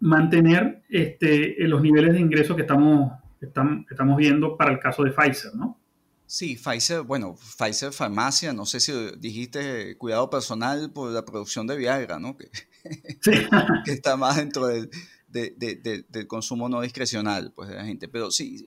mantener 0.00 0.82
este, 0.88 1.56
los 1.60 1.82
niveles 1.82 2.14
de 2.14 2.20
ingresos 2.20 2.56
que 2.56 2.62
estamos, 2.62 3.12
estamos, 3.40 3.84
estamos 3.90 4.16
viendo 4.16 4.56
para 4.56 4.72
el 4.72 4.78
caso 4.78 5.02
de 5.04 5.10
Pfizer, 5.10 5.54
¿no? 5.54 5.78
Sí, 6.26 6.56
Pfizer, 6.56 7.02
bueno, 7.02 7.36
Pfizer 7.36 7.92
Farmacia, 7.92 8.52
no 8.52 8.66
sé 8.66 8.80
si 8.80 8.92
dijiste 9.18 9.96
cuidado 9.96 10.28
personal 10.28 10.90
por 10.92 11.12
la 11.12 11.24
producción 11.24 11.68
de 11.68 11.76
Viagra, 11.76 12.18
¿no? 12.18 12.36
Que, 12.36 12.50
que 13.84 13.92
está 13.92 14.16
más 14.16 14.36
dentro 14.36 14.66
del, 14.66 14.90
del 15.28 16.26
consumo 16.26 16.68
no 16.68 16.80
discrecional 16.80 17.52
pues, 17.54 17.68
de 17.68 17.76
la 17.76 17.84
gente. 17.84 18.08
Pero 18.08 18.32
sí, 18.32 18.66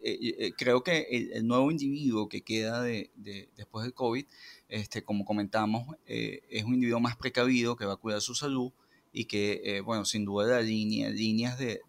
creo 0.58 0.84
que 0.84 1.32
el, 1.34 1.48
nuevo 1.48 1.70
individuo 1.70 2.30
que 2.30 2.44
queda 2.44 2.82
de, 2.82 3.12
después 3.58 3.84
del 3.84 3.94
COVID, 3.94 4.26
este, 4.70 5.04
como 5.04 5.26
comentamos, 5.26 5.98
es 6.06 6.64
un 6.64 6.76
individuo 6.76 7.02
más 7.02 7.18
precavido 7.18 7.76
que 7.76 7.86
va 7.86 7.94
a 7.94 7.98
cuidar 7.98 8.22
su 8.22 8.36
salud 8.36 8.72
y 9.12 9.26
que, 9.26 9.82
bueno, 9.84 10.06
sin 10.06 10.26
duda 10.26 10.48
las 10.48 10.66
línea, 10.66 11.10
líneas 11.10 11.58
de, 11.58 11.82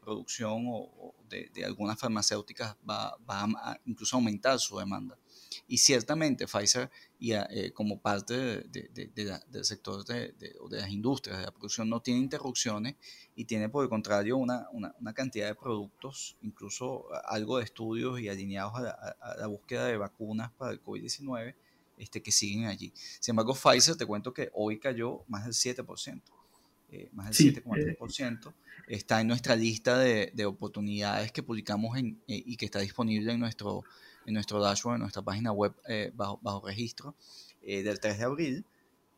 producción 0.00 0.64
o, 0.68 1.14
de, 1.28 1.64
algunas 1.64 1.98
farmacéuticas 1.98 2.76
va, 2.88 3.16
va 3.28 3.44
a 3.44 3.80
incluso 3.84 4.16
aumentar 4.16 4.58
su 4.58 4.78
demanda. 4.78 5.18
Y 5.66 5.78
ciertamente 5.78 6.46
Pfizer, 6.46 6.90
y, 7.18 7.32
eh, 7.32 7.72
como 7.72 8.00
parte 8.00 8.64
del 8.64 9.64
sector 9.64 10.04
de, 10.04 10.34
las 10.70 10.90
industrias 10.90 11.38
de 11.38 11.44
la 11.44 11.50
producción, 11.52 11.88
no 11.88 12.00
tiene 12.00 12.20
interrupciones 12.20 12.96
y 13.34 13.44
tiene 13.44 13.68
por 13.68 13.84
el 13.84 13.90
contrario 13.90 14.36
una, 14.36 14.68
una, 14.72 15.12
cantidad 15.14 15.46
de 15.46 15.54
productos, 15.54 16.36
incluso 16.42 17.06
algo 17.24 17.58
de 17.58 17.64
estudios 17.64 18.20
y 18.20 18.28
alineados 18.28 18.74
a 18.76 19.36
la, 19.38 19.46
búsqueda 19.46 19.86
de 19.86 19.96
vacunas 19.96 20.50
para 20.52 20.72
el 20.72 20.82
COVID-19 20.82 21.54
este, 21.96 22.22
que 22.22 22.32
siguen 22.32 22.66
allí. 22.66 22.92
Sin 23.20 23.32
embargo, 23.32 23.54
Pfizer, 23.54 23.96
te 23.96 24.06
cuento 24.06 24.32
que 24.32 24.50
hoy 24.54 24.78
cayó 24.78 25.24
más 25.28 25.44
del 25.44 25.54
7%. 25.54 26.22
Eh, 26.90 27.08
más 27.12 27.36
del 27.36 27.54
7,3%, 27.54 28.50
eh. 28.50 28.54
está 28.88 29.20
en 29.20 29.28
nuestra 29.28 29.56
lista 29.56 29.96
de, 29.98 30.30
de 30.34 30.44
oportunidades 30.44 31.32
que 31.32 31.42
publicamos 31.42 31.96
en, 31.96 32.20
y 32.26 32.56
que 32.56 32.66
está 32.66 32.80
disponible 32.80 33.32
en 33.32 33.40
nuestro 33.40 33.82
en 34.26 34.34
nuestro 34.34 34.60
dashboard, 34.60 34.96
en 34.96 35.00
nuestra 35.00 35.22
página 35.22 35.52
web 35.52 35.74
eh, 35.88 36.12
bajo, 36.14 36.38
bajo, 36.42 36.66
registro 36.66 37.14
eh, 37.62 37.82
del 37.82 38.00
3 38.00 38.18
de 38.18 38.24
abril. 38.24 38.64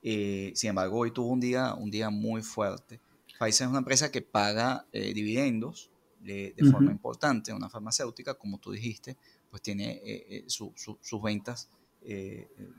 Eh, 0.02 0.52
sin 0.54 0.70
embargo, 0.70 0.98
hoy 0.98 1.10
tuvo 1.10 1.28
un 1.28 1.40
día, 1.40 1.74
un 1.74 1.90
día 1.90 2.10
muy 2.10 2.42
fuerte. 2.42 3.00
Pfizer 3.38 3.66
es 3.66 3.70
una 3.70 3.78
empresa 3.78 4.10
que 4.10 4.22
paga 4.22 4.86
dividendos 4.92 5.90
de, 6.20 6.54
forma 6.70 6.92
importante, 6.92 7.52
una 7.52 7.68
farmacéutica, 7.68 8.34
como 8.34 8.58
tú 8.58 8.70
dijiste, 8.70 9.16
pues 9.50 9.60
tiene 9.60 10.44
sus 10.46 11.22
ventas 11.22 11.68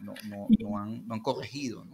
no, 0.01 0.13
no, 0.29 0.47
no, 0.59 0.77
han, 0.77 1.07
no, 1.07 1.13
han, 1.13 1.19
corregido. 1.21 1.85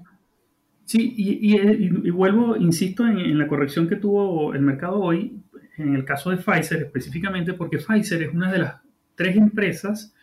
Sí, 0.85 1.13
y, 1.15 1.55
y, 1.55 2.09
vuelvo, 2.09 2.57
insisto 2.57 3.07
en, 3.07 3.19
en, 3.19 3.37
la 3.37 3.47
corrección 3.47 3.87
que 3.87 3.95
tuvo 3.95 4.53
el 4.53 4.61
mercado 4.61 4.99
hoy, 4.99 5.41
en 5.77 5.95
el 5.95 6.03
caso 6.03 6.29
de 6.29 6.37
Pfizer 6.37 6.81
específicamente, 6.81 7.53
porque 7.53 7.77
Pfizer 7.77 8.23
es 8.23 8.33
una 8.33 8.51
de 8.51 8.59
las 8.59 8.75
tres 9.15 9.37
empresas 9.37 10.13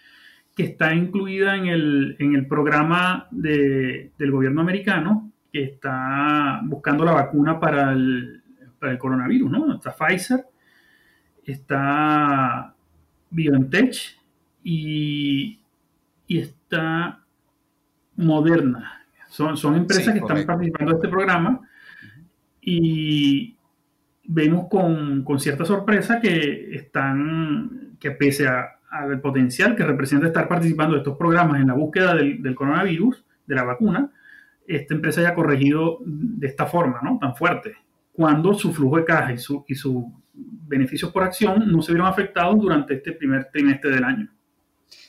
que 0.55 0.65
está 0.65 0.93
incluida 0.93 1.57
en 1.57 1.67
el, 1.67 2.17
en 2.19 2.35
el 2.35 2.47
programa 2.47 3.29
de, 3.31 4.11
del 4.19 4.31
gobierno 4.33 4.61
americano 4.61 5.33
que 5.53 5.63
está 5.63 6.61
buscando 6.65 7.05
la 7.05 7.13
vacuna 7.13 7.61
para 7.61 7.93
el, 7.93 8.43
para 8.79 8.93
el 8.93 8.99
coronavirus, 8.99 9.51
¿no? 9.51 9.75
Está 9.75 9.95
Pfizer, 9.95 10.45
está 11.45 12.75
BioNTech 13.31 13.95
y, 14.65 15.61
y 16.27 16.39
está 16.69 17.25
Moderna. 18.17 19.07
Son, 19.29 19.57
son 19.57 19.77
empresas 19.77 20.13
que 20.13 20.21
están 20.21 20.45
participando 20.45 20.93
de 20.93 20.97
este 20.97 21.09
programa 21.09 21.61
y 22.61 23.57
vemos 24.25 24.67
con, 24.69 25.23
con 25.25 25.39
cierta 25.39 25.65
sorpresa 25.65 26.21
que 26.21 26.75
están, 26.75 27.97
que 27.99 28.11
pese 28.11 28.47
al 28.49 29.21
potencial 29.21 29.77
que 29.77 29.85
representa 29.85 30.27
estar 30.27 30.49
participando 30.49 30.95
de 30.95 30.99
estos 30.99 31.17
programas 31.17 31.61
en 31.61 31.69
la 31.69 31.75
búsqueda 31.75 32.15
del, 32.15 32.55
coronavirus, 32.55 33.25
de 33.47 33.55
la 33.55 33.65
vacuna, 33.65 34.11
esta 34.67 34.95
empresa 34.95 35.21
haya 35.21 35.35
corregido 35.35 35.99
de 36.05 36.47
esta 36.47 36.67
forma, 36.67 37.01
¿no? 37.03 37.19
Tan 37.19 37.35
fuerte, 37.35 37.77
cuando 38.13 38.53
su 38.55 38.73
flujo 38.73 38.97
de 38.97 39.05
caja 39.05 39.33
y, 39.33 39.39
su, 39.39 39.65
y 39.67 39.75
sus 39.75 40.05
beneficios 40.35 41.11
por 41.13 41.23
acción 41.23 41.71
no 41.71 41.81
se 41.81 41.93
vieron 41.93 42.09
afectados 42.09 42.59
durante 42.61 42.95
este 42.95 43.13
primer 43.13 43.49
trimestre 43.51 43.91
del 43.91 44.05
año. 44.05 44.29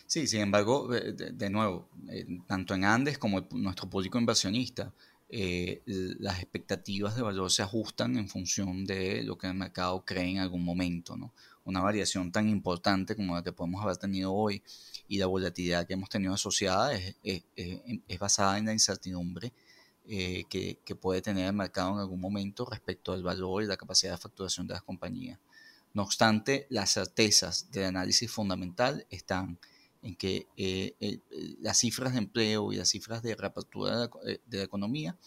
Sí, 0.06 0.28
sin 0.28 0.42
embargo, 0.42 0.88
de, 0.88 1.50
nuevo, 1.50 1.89
eh, 2.10 2.26
tanto 2.48 2.74
en 2.74 2.84
Andes 2.84 3.18
como 3.18 3.48
nuestro 3.52 3.89
público 3.89 4.20
inversionista, 4.20 4.94
eh, 5.30 5.84
las 5.86 6.39
expectativas 6.39 7.15
de 7.15 7.22
valor 7.22 7.52
se 7.52 7.62
ajustan 7.62 8.18
en 8.18 8.28
función 8.28 8.86
de 8.86 9.24
lo 9.24 9.38
que 9.38 9.48
el 9.48 9.54
mercado 9.54 10.04
cree 10.04 10.32
en 10.32 10.39
algún 10.39 10.65
momento, 10.65 11.15
¿no? 11.15 11.34
una 11.70 11.82
variación 11.82 12.32
tan 12.32 12.50
importante 12.50 13.15
como 13.15 13.36
la 13.36 13.44
que 13.44 13.52
podemos 13.52 13.84
haber 13.84 13.98
tenido 13.98 14.34
hoy 14.34 14.63
y 15.08 15.20
la 15.20 15.28
volatilidad 15.28 15.86
que 15.86 15.94
hemos 15.94 16.10
tenido 16.10 16.34
asociada 16.34 16.94
es, 16.94 17.15
es, 17.24 18.20
basada 18.20 18.58
en 18.58 18.65
la 18.65 18.74
incertidumbre 18.74 19.54
eh, 20.08 20.44
que, 20.50 20.80
que, 20.84 20.96
puede 20.96 21.22
tener 21.22 21.46
el 21.46 21.54
mercado 21.54 21.94
en 21.94 22.00
algún 22.00 22.20
momento 22.20 22.65
respecto 22.65 23.13
al 23.13 23.22
valor 23.22 23.62
y 23.62 23.68
la 23.68 23.78
capacidad 23.78 24.13
de 24.13 24.18
facturación 24.18 24.65
de 24.65 24.74
las 24.74 24.82
compañías. 24.82 25.39
No 25.93 26.04
obstante, 26.04 26.67
las 26.69 26.93
certezas 26.93 27.71
del 27.71 27.86
análisis 27.86 28.32
fundamental 28.32 29.06
están 29.10 29.60
en 30.02 30.15
que 30.15 30.47
eh, 30.56 31.19
las 31.60 31.78
cifras 31.80 32.13
de 32.13 32.19
empleo 32.19 32.71
y 32.71 32.78
las 32.78 32.89
cifras 32.89 33.21
de 33.21 33.36
reapertura 33.36 33.97
de 33.97 34.08
la, 34.08 34.39
de 34.45 34.58
la 34.58 34.63
economía 34.63 35.17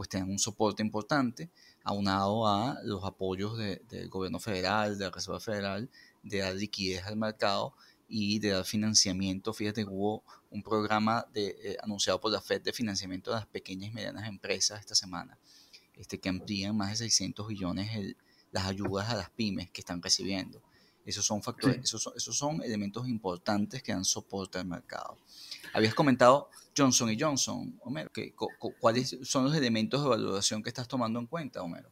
pues 0.00 0.08
tienen 0.08 0.30
un 0.30 0.38
soporte 0.38 0.82
importante 0.82 1.50
aunado 1.84 2.46
a 2.48 2.78
los 2.84 3.04
apoyos 3.04 3.58
del 3.58 4.08
gobierno 4.08 4.38
federal, 4.38 4.96
de 4.96 5.04
la 5.04 5.10
Reserva 5.10 5.40
Federal, 5.40 5.90
de 6.22 6.38
dar 6.38 6.54
liquidez 6.54 7.04
al 7.04 7.16
mercado 7.16 7.74
y 8.08 8.38
de 8.38 8.48
dar 8.48 8.64
financiamiento. 8.64 9.52
Fíjate 9.52 9.84
hubo 9.84 10.24
un 10.50 10.62
programa 10.62 11.26
eh, 11.34 11.76
anunciado 11.82 12.18
por 12.18 12.32
la 12.32 12.40
FED 12.40 12.62
de 12.62 12.72
financiamiento 12.72 13.30
de 13.30 13.36
las 13.36 13.46
pequeñas 13.46 13.90
y 13.90 13.94
medianas 13.94 14.26
empresas 14.26 14.80
esta 14.80 14.94
semana, 14.94 15.38
este, 15.94 16.18
que 16.18 16.30
amplían 16.30 16.74
más 16.74 16.90
de 16.90 16.96
600 16.96 17.48
billones 17.48 18.16
las 18.52 18.66
ayudas 18.66 19.08
a 19.10 19.16
las 19.16 19.30
pymes 19.30 19.70
que 19.70 19.80
están 19.80 20.02
recibiendo. 20.02 20.62
Esos 21.04 21.24
son 21.24 21.42
factores, 21.42 21.78
esos, 21.82 22.02
son, 22.02 22.12
esos 22.16 22.36
son 22.36 22.62
elementos 22.62 23.08
importantes 23.08 23.82
que 23.82 23.92
dan 23.92 24.04
soporte 24.04 24.58
al 24.58 24.66
mercado. 24.66 25.16
Habías 25.72 25.94
comentado 25.94 26.50
Johnson 26.76 27.10
Johnson, 27.18 27.74
Homero. 27.82 28.10
¿Cuáles 28.78 29.18
son 29.22 29.44
los 29.44 29.56
elementos 29.56 30.02
de 30.02 30.08
valoración 30.08 30.62
que 30.62 30.68
estás 30.68 30.86
tomando 30.86 31.18
en 31.18 31.26
cuenta, 31.26 31.62
Homero? 31.62 31.88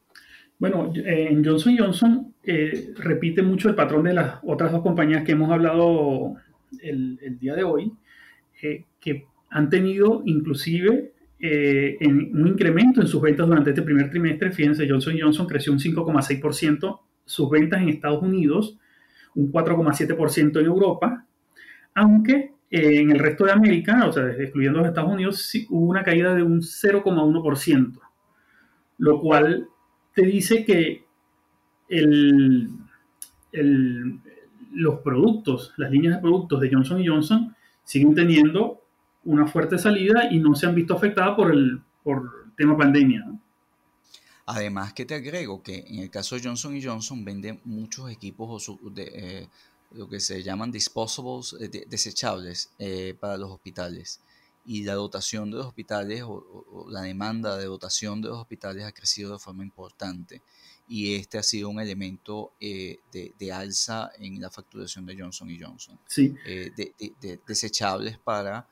Bueno, 0.59 0.91
en 0.93 1.43
Johnson 1.43 1.75
Johnson 1.77 2.35
eh, 2.43 2.93
repite 2.95 3.41
mucho 3.41 3.69
el 3.69 3.75
patrón 3.75 4.03
de 4.03 4.13
las 4.13 4.39
otras 4.43 4.71
dos 4.71 4.81
compañías 4.81 5.23
que 5.23 5.31
hemos 5.31 5.49
hablado 5.51 6.35
el, 6.81 7.37
día 7.39 7.55
de 7.55 7.63
hoy, 7.63 7.93
eh, 8.61 8.85
que 8.99 9.25
han 9.49 9.69
tenido 9.69 10.21
inclusive 10.25 11.13
eh, 11.39 11.97
un 12.01 12.47
incremento 12.47 13.01
en 13.01 13.07
sus 13.07 13.21
ventas 13.21 13.47
durante 13.47 13.69
este 13.69 13.81
primer 13.81 14.09
trimestre. 14.09 14.51
Fíjense, 14.51 14.87
Johnson 14.87 15.15
Johnson 15.19 15.47
creció 15.47 15.71
un 15.71 15.79
5,6% 15.79 16.99
sus 17.25 17.49
ventas 17.49 17.81
en 17.81 17.89
Estados 17.89 18.21
Unidos, 18.21 18.77
un 19.35 19.51
4,7% 19.51 20.59
en 20.59 20.65
Europa, 20.65 21.25
aunque 21.93 22.53
en 22.71 23.11
el 23.11 23.19
resto 23.19 23.45
de 23.45 23.51
América, 23.51 24.05
o 24.07 24.11
sea, 24.11 24.27
excluyendo 24.31 24.79
los 24.79 24.87
Estados 24.87 25.11
Unidos, 25.11 25.51
hubo 25.69 25.87
una 25.87 26.03
caída 26.03 26.35
de 26.35 26.43
un 26.43 26.61
0,1%, 26.61 27.99
lo 28.97 29.19
cual 29.19 29.67
te 30.13 30.23
dice 30.23 30.65
que 30.65 31.05
los 34.71 34.99
productos, 35.03 35.73
las 35.77 35.91
líneas 35.91 36.15
de 36.15 36.21
productos 36.21 36.61
de 36.61 36.69
Johnson 36.71 37.03
Johnson 37.05 37.55
siguen 37.83 38.13
teniendo 38.13 38.78
una 39.29 39.45
fuerte 39.45 39.77
salida 39.77 40.27
y 40.31 40.39
no 40.39 40.55
se 40.55 40.65
han 40.65 40.73
visto 40.73 40.95
afectadas 40.95 41.35
por 41.35 41.51
el, 41.51 41.79
por 42.03 42.51
tema 42.57 42.75
pandemia. 42.75 43.25
Además 44.47 44.93
que 44.93 45.05
te 45.05 45.13
agrego 45.13 45.61
que 45.61 45.85
en 45.87 45.99
el 45.99 46.09
caso 46.09 46.35
de 46.35 46.41
Johnson 46.43 46.79
Johnson 46.81 47.23
vende 47.23 47.59
muchos 47.63 48.09
equipos 48.09 48.75
de, 48.91 49.11
eh, 49.13 49.47
lo 49.91 50.09
que 50.09 50.19
se 50.19 50.41
llaman 50.41 50.71
disposables 50.71 51.55
eh, 51.61 51.85
desechables 51.87 52.71
eh, 52.79 53.15
para 53.19 53.37
los 53.37 53.51
hospitales. 53.51 54.19
Y 54.65 54.83
la 54.83 54.95
dotación 54.95 55.51
de 55.51 55.57
los 55.57 55.67
hospitales 55.67 56.23
o, 56.23 56.87
la 56.89 57.01
demanda 57.01 57.55
de 57.55 57.65
dotación 57.65 58.21
de 58.21 58.29
los 58.29 58.39
hospitales 58.39 58.83
ha 58.83 58.91
crecido 58.91 59.33
de 59.33 59.39
forma 59.39 59.63
importante. 59.63 60.41
Y 60.87 61.13
este 61.13 61.37
ha 61.37 61.43
sido 61.43 61.69
un 61.69 61.79
elemento 61.79 62.53
eh, 62.59 62.97
de, 63.11 63.51
alza 63.51 64.09
en 64.17 64.41
la 64.41 64.49
facturación 64.49 65.05
de 65.05 65.15
Johnson 65.19 65.49
Johnson. 65.59 65.99
Sí. 66.07 66.35
de, 66.45 67.39
desechables 67.45 68.17
para 68.17 68.67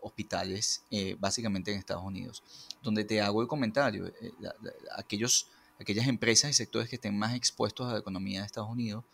hospitales, 0.00 0.84
básicamente 1.18 1.72
en 1.72 1.78
Estados 1.78 2.04
Unidos. 2.04 2.42
Donde 2.82 3.04
te 3.04 3.20
hago 3.20 3.42
el 3.42 3.48
comentario, 3.48 4.10
aquellos, 4.96 5.48
aquellas 5.80 6.06
empresas 6.08 6.50
y 6.50 6.54
sectores 6.54 6.88
que 6.88 6.96
estén 6.96 7.18
más 7.18 7.34
expuestos 7.34 7.88
a 7.88 7.92
la 7.92 7.98
economía 7.98 8.40
de 8.40 8.46
Estados 8.46 8.70
Unidos, 8.70 9.04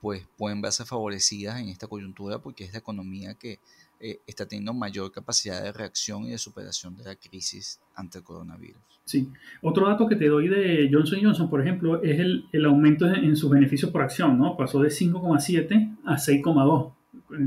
pues 0.00 0.26
pueden 0.36 0.60
verse 0.60 0.84
favorecidas 0.84 1.60
en 1.60 1.68
esta 1.68 1.86
coyuntura 1.86 2.38
porque 2.38 2.64
es 2.64 2.72
la 2.72 2.78
economía 2.78 3.34
que 3.34 3.58
eh, 4.00 4.18
está 4.26 4.46
teniendo 4.46 4.72
mayor 4.72 5.12
capacidad 5.12 5.62
de 5.62 5.72
reacción 5.72 6.24
y 6.24 6.30
de 6.30 6.38
superación 6.38 6.96
de 6.96 7.04
la 7.04 7.16
crisis 7.16 7.78
ante 7.94 8.18
el 8.18 8.24
coronavirus. 8.24 8.80
Sí, 9.04 9.28
otro 9.60 9.88
dato 9.88 10.08
que 10.08 10.16
te 10.16 10.28
doy 10.28 10.48
de 10.48 10.88
Johnson 10.90 11.18
Johnson, 11.22 11.50
por 11.50 11.60
ejemplo, 11.60 12.02
es 12.02 12.18
el, 12.18 12.46
el 12.52 12.64
aumento 12.64 13.06
en, 13.06 13.36
sus 13.36 13.50
beneficios 13.50 13.90
por 13.90 14.02
acción, 14.02 14.38
¿no? 14.38 14.56
Pasó 14.56 14.80
de 14.80 14.88
5,7 14.88 15.98
a 16.04 16.14
6,2 16.14 16.92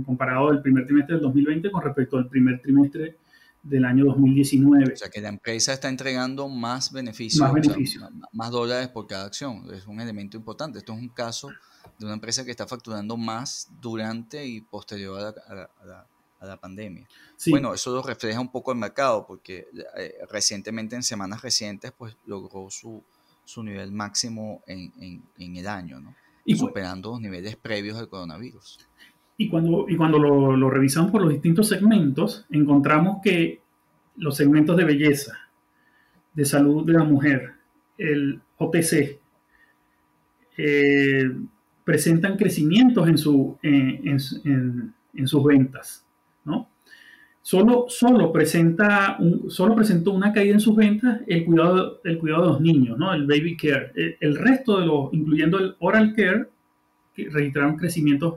comparado 0.05 0.51
del 0.51 0.61
primer 0.61 0.85
trimestre 0.85 1.15
del 1.15 1.23
2020 1.23 1.71
con 1.71 1.81
respecto 1.81 2.17
al 2.17 2.27
primer 2.27 2.61
trimestre 2.61 3.17
del 3.63 3.85
año 3.85 4.05
2019. 4.05 4.93
O 4.93 4.97
sea 4.97 5.09
que 5.09 5.21
la 5.21 5.29
empresa 5.29 5.73
está 5.73 5.87
entregando 5.87 6.49
más 6.49 6.91
beneficios, 6.91 7.49
más, 7.49 7.65
más, 8.33 8.51
dólares 8.51 8.89
por 8.89 9.07
cada 9.07 9.25
acción. 9.25 9.63
Es 9.73 9.87
un 9.87 10.01
elemento 10.01 10.35
importante. 10.35 10.79
Esto 10.79 10.93
es 10.93 10.99
un 10.99 11.09
caso 11.09 11.49
de 11.97 12.05
una 12.05 12.15
empresa 12.15 12.43
que 12.43 12.51
está 12.51 12.67
facturando 12.67 13.15
más 13.15 13.69
durante 13.81 14.45
y 14.45 14.61
posterior 14.61 15.19
a 15.19 15.55
la, 15.55 16.09
a 16.39 16.45
la, 16.45 16.57
pandemia. 16.57 17.07
Bueno, 17.47 17.73
eso 17.73 17.95
lo 17.95 18.03
refleja 18.03 18.39
un 18.41 18.51
poco 18.51 18.73
el 18.73 18.77
mercado 18.77 19.25
porque 19.25 19.67
eh, 19.97 20.15
recientemente, 20.29 20.95
en 20.95 21.03
semanas 21.03 21.41
recientes, 21.41 21.93
pues 21.97 22.17
logró 22.25 22.69
su, 22.69 23.01
su 23.45 23.63
nivel 23.63 23.93
máximo 23.93 24.61
en, 24.67 24.91
en, 24.99 25.23
en 25.37 25.55
el 25.55 25.67
año, 25.67 26.01
¿no? 26.01 26.13
Y 26.45 26.57
superando 26.57 27.11
los 27.11 27.21
niveles 27.21 27.55
previos 27.55 27.97
al 27.97 28.09
coronavirus. 28.09 28.79
Y 29.37 29.49
cuando, 29.49 29.85
y 29.89 29.95
cuando 29.95 30.19
lo, 30.19 30.69
revisamos 30.69 31.11
por 31.11 31.21
los 31.21 31.31
distintos 31.31 31.67
segmentos, 31.67 32.45
encontramos 32.51 33.17
que 33.23 33.61
los 34.17 34.35
segmentos 34.35 34.77
de 34.77 34.85
belleza, 34.85 35.37
de 36.33 36.45
salud 36.45 36.85
de 36.85 36.93
la 36.93 37.03
mujer, 37.03 37.53
el 37.97 38.39
OTC, 38.57 39.19
eh, 40.57 41.31
presentan 41.83 42.37
crecimientos 42.37 43.07
en, 43.07 43.17
su, 43.17 43.57
en, 43.63 44.07
en, 44.07 44.93
en, 45.15 45.27
sus 45.27 45.43
ventas. 45.43 46.05
¿no? 46.45 46.69
Solo, 47.41 47.87
solo, 47.89 48.31
presenta 48.31 49.17
solo 49.49 49.75
presentó 49.75 50.11
una 50.11 50.31
caída 50.31 50.53
en 50.53 50.61
sus 50.61 50.77
ventas 50.77 51.21
el 51.27 51.43
cuidado, 51.43 51.99
el 52.05 52.17
cuidado 52.17 52.43
de 52.43 52.49
los 52.49 52.61
niños, 52.61 52.97
¿no? 52.97 53.13
el 53.13 53.27
baby 53.27 53.57
care. 53.57 53.91
El, 54.21 54.37
resto 54.37 54.79
de 54.79 54.85
los, 54.85 55.13
incluyendo 55.13 55.59
el 55.59 55.75
oral 55.79 56.13
care, 56.15 56.47
registraron 57.17 57.75
crecimientos 57.75 58.35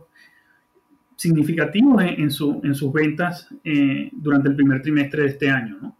significativos 1.16 2.02
en, 2.02 2.30
su, 2.30 2.60
en 2.62 2.74
sus 2.74 2.92
ventas 2.92 3.48
eh, 3.64 4.10
durante 4.12 4.50
el 4.50 4.56
primer 4.56 4.82
trimestre 4.82 5.22
de 5.22 5.28
este 5.28 5.50
año. 5.50 5.78
¿no? 5.80 5.96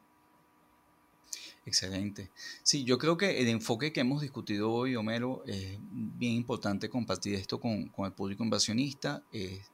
Excelente. 1.64 2.31
Sí, 2.62 2.85
yo 2.85 2.98
creo 2.98 3.16
que 3.16 3.40
el 3.40 3.48
enfoque 3.48 3.92
que 3.92 4.00
hemos 4.00 4.20
discutido 4.20 4.70
hoy, 4.70 4.94
Homero, 4.94 5.42
es 5.46 5.79
bien 5.90 6.35
importante 6.35 6.88
compartir 6.88 7.35
esto 7.35 7.59
con, 7.59 7.88
con 7.88 8.07
el 8.07 8.12
público 8.12 8.44
inversionista, 8.44 9.24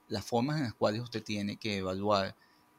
las 0.09 0.25
formas 0.25 0.57
en 0.57 0.65
las 0.65 0.75
cuales 0.75 1.03
usted 1.03 1.23
tiene 1.23 1.57
que 1.57 1.79
evaluar 1.79 2.35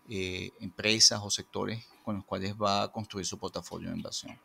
eh, 0.09 0.51
empresas 0.59 1.21
o 1.23 1.29
sectores 1.29 1.85
con 2.03 2.15
los 2.15 2.25
cuales 2.25 2.55
va 2.61 2.83
a 2.83 2.91
construir 2.91 3.25
su 3.25 3.37
portafolio 3.37 3.89
de 3.89 3.95
inversión. 3.95 4.37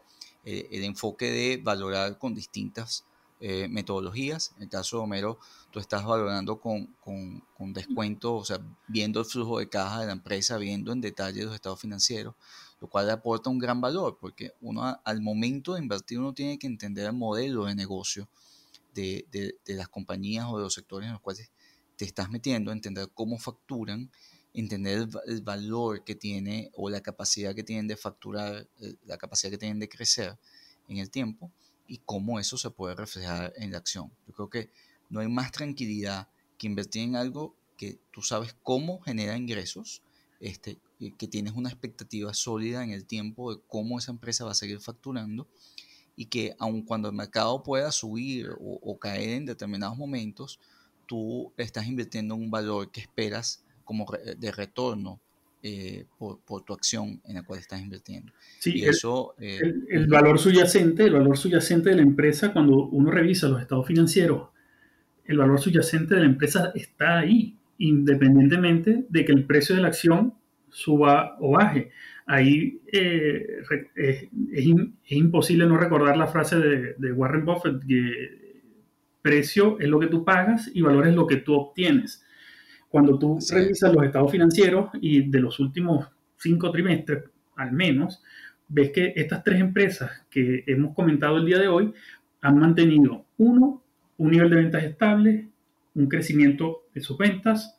Eh, 0.44 0.68
el 0.70 0.85
enfoque 0.85 1.33
de 1.33 1.57
valorar 1.57 2.16
con 2.16 2.33
distintas 2.33 3.04
eh, 3.40 3.68
metodologías. 3.68 4.53
En 4.57 4.64
el 4.64 4.68
caso 4.68 4.96
de 4.96 5.03
Homero, 5.05 5.38
tú 5.70 5.79
estás 5.79 6.05
valorando 6.05 6.61
con, 6.61 6.87
con, 7.01 7.40
con, 7.57 7.72
descuento, 7.72 8.35
o 8.35 8.44
sea, 8.44 8.59
viendo 8.88 9.20
el 9.20 9.27
flujo 9.27 9.61
de 9.61 9.68
caja 9.68 10.01
de 10.01 10.07
la 10.07 10.12
empresa, 10.12 10.57
viendo 10.59 10.92
en 10.92 11.01
detalle 11.01 11.44
los 11.44 11.55
estados 11.55 11.81
financieros, 11.81 12.35
lo 12.81 12.88
cual 12.88 13.07
le 13.07 13.12
aporta 13.12 13.48
un 13.48 13.59
gran 13.59 13.81
valor, 13.81 14.18
porque 14.20 14.53
uno 14.61 15.01
al 15.05 15.20
momento 15.20 15.74
de 15.74 15.81
invertir 15.81 16.18
uno 16.18 16.35
tiene 16.35 16.59
que 16.59 16.66
entender 16.66 17.07
el 17.07 17.12
modelo 17.12 17.66
de 17.66 17.77
negocio 17.77 18.29
de, 18.94 19.24
de, 19.31 19.57
de 19.64 19.74
las 19.74 19.88
compañías 19.88 20.46
o 20.48 20.57
de 20.57 20.64
los 20.64 20.74
sectores 20.74 21.07
en 21.07 21.12
los 21.12 21.20
cuales 21.22 21.51
te 21.96 22.05
estás 22.05 22.31
metiendo, 22.31 22.72
entender 22.72 23.09
cómo 23.14 23.38
facturan, 23.38 24.11
entender 24.53 24.98
el, 24.98 25.11
el, 25.27 25.42
valor 25.42 26.03
que 26.03 26.16
tiene 26.16 26.70
o 26.74 26.90
la 26.90 27.01
capacidad 27.01 27.55
que 27.55 27.62
tienen 27.62 27.87
de 27.87 27.96
facturar, 27.96 28.68
eh, 28.81 28.94
la 29.07 29.16
capacidad 29.16 29.53
que 29.53 29.59
tienen 29.59 29.79
de 29.79 29.88
crecer 29.88 30.37
en 30.88 30.96
el 30.96 31.11
tiempo 31.11 31.53
y 31.88 31.98
cómo 32.05 32.38
eso 32.38 32.57
se 32.57 32.70
puede 32.70 32.94
reflejar 32.94 33.53
en 33.57 33.72
la 33.72 33.79
acción. 33.79 34.12
Yo 34.27 34.35
creo 34.35 34.51
que 34.51 34.70
no 35.09 35.20
hay 35.20 35.29
más 35.29 35.51
tranquilidad 35.51 36.29
que 36.59 36.66
invertir 36.66 37.03
en 37.03 37.16
algo 37.16 37.57
que 37.77 37.98
tú 38.12 38.22
sabes 38.22 38.55
cómo 38.62 39.01
genera 39.01 39.37
ingresos, 39.37 40.03
este, 40.40 40.79
que 41.16 41.27
tienes 41.27 41.55
una 41.55 41.70
expectativa 41.70 42.35
sólida 42.35 42.85
en 42.85 42.90
el 42.90 43.07
tiempo 43.07 43.55
de 43.55 43.61
cómo 43.66 43.98
esa 43.98 44.12
empresa 44.12 44.44
va 44.44 44.53
a 44.53 44.55
seguir 44.55 44.81
facturando 44.81 45.48
y 46.14 46.27
que 46.27 46.55
aun 46.59 46.83
cuando 46.83 47.09
el 47.09 47.14
mercado 47.14 47.62
pueda 47.62 47.90
subir 47.92 48.51
o, 48.61 48.98
caer 48.98 49.31
en 49.31 49.46
determinados 49.46 49.96
momentos, 49.96 50.59
tú 51.07 51.53
estás 51.57 51.87
invirtiendo 51.87 52.35
en 52.35 52.42
un 52.42 52.51
valor 52.51 52.90
que 52.90 53.01
esperas 53.01 53.64
como 53.85 54.07
de 54.37 54.53
retorno 54.53 55.20
eh, 55.62 56.06
por, 56.18 56.64
tu 56.64 56.72
acción 56.72 57.20
en 57.24 57.34
la 57.34 57.42
cual 57.42 57.58
estás 57.58 57.80
invirtiendo. 57.80 58.32
Sí, 58.58 58.84
eso, 58.84 59.34
eh, 59.40 59.60
el, 59.90 60.06
valor 60.06 60.38
subyacente, 60.38 61.04
el 61.04 61.14
valor 61.14 61.36
subyacente 61.36 61.90
de 61.90 61.96
la 61.96 62.02
empresa, 62.02 62.52
cuando 62.52 62.86
uno 62.86 63.10
revisa 63.10 63.48
los 63.48 63.60
estados 63.60 63.86
financieros, 63.86 64.50
el 65.24 65.36
valor 65.36 65.60
subyacente 65.60 66.14
de 66.14 66.20
la 66.20 66.26
empresa 66.26 66.72
está 66.74 67.18
ahí, 67.18 67.56
independientemente 67.78 69.06
de 69.08 69.24
que 69.24 69.32
el 69.32 69.44
precio 69.44 69.74
de 69.74 69.82
la 69.82 69.88
acción 69.88 70.34
suba 70.70 71.36
o 71.40 71.52
baje. 71.52 71.90
Ahí 72.26 72.80
eh, 72.92 73.62
es, 73.94 74.28
imposible 75.08 75.66
no 75.66 75.76
recordar 75.76 76.16
la 76.16 76.26
frase 76.26 76.58
de, 76.58 77.12
Warren 77.12 77.44
Buffett, 77.44 77.84
que 77.86 78.62
precio 79.22 79.78
es 79.80 79.88
lo 79.88 79.98
que 79.98 80.06
tú 80.06 80.24
pagas 80.24 80.70
y 80.72 80.82
valor 80.82 81.08
es 81.08 81.14
lo 81.14 81.26
que 81.26 81.36
tú 81.36 81.54
obtienes. 81.54 82.24
Cuando 82.88 83.18
tú 83.18 83.38
revisas 83.51 83.92
los 83.92 84.05
estados 84.05 84.31
financieros 84.31 84.90
y 85.01 85.29
de 85.29 85.40
los 85.40 85.61
últimos 85.61 86.07
cinco 86.37 86.70
trimestres, 86.70 87.24
al 87.57 87.72
menos, 87.72 88.22
ves 88.68 88.90
que 88.90 89.12
estas 89.16 89.42
tres 89.44 89.61
empresas 89.61 90.11
que 90.31 90.64
hemos 90.66 90.94
comentado 90.94 91.37
el 91.37 91.46
día 91.46 91.59
de 91.59 91.68
hoy 91.68 91.92
han 92.40 92.59
mantenido, 92.59 93.24
uno, 93.37 93.83
un 94.16 94.31
nivel 94.31 94.51
de 94.51 94.57
ventas 94.57 94.85
estable, 94.85 95.48
un 95.94 96.09
crecimiento 96.09 96.85
de 96.94 97.01
sus 97.01 97.18
ventas, 97.18 97.79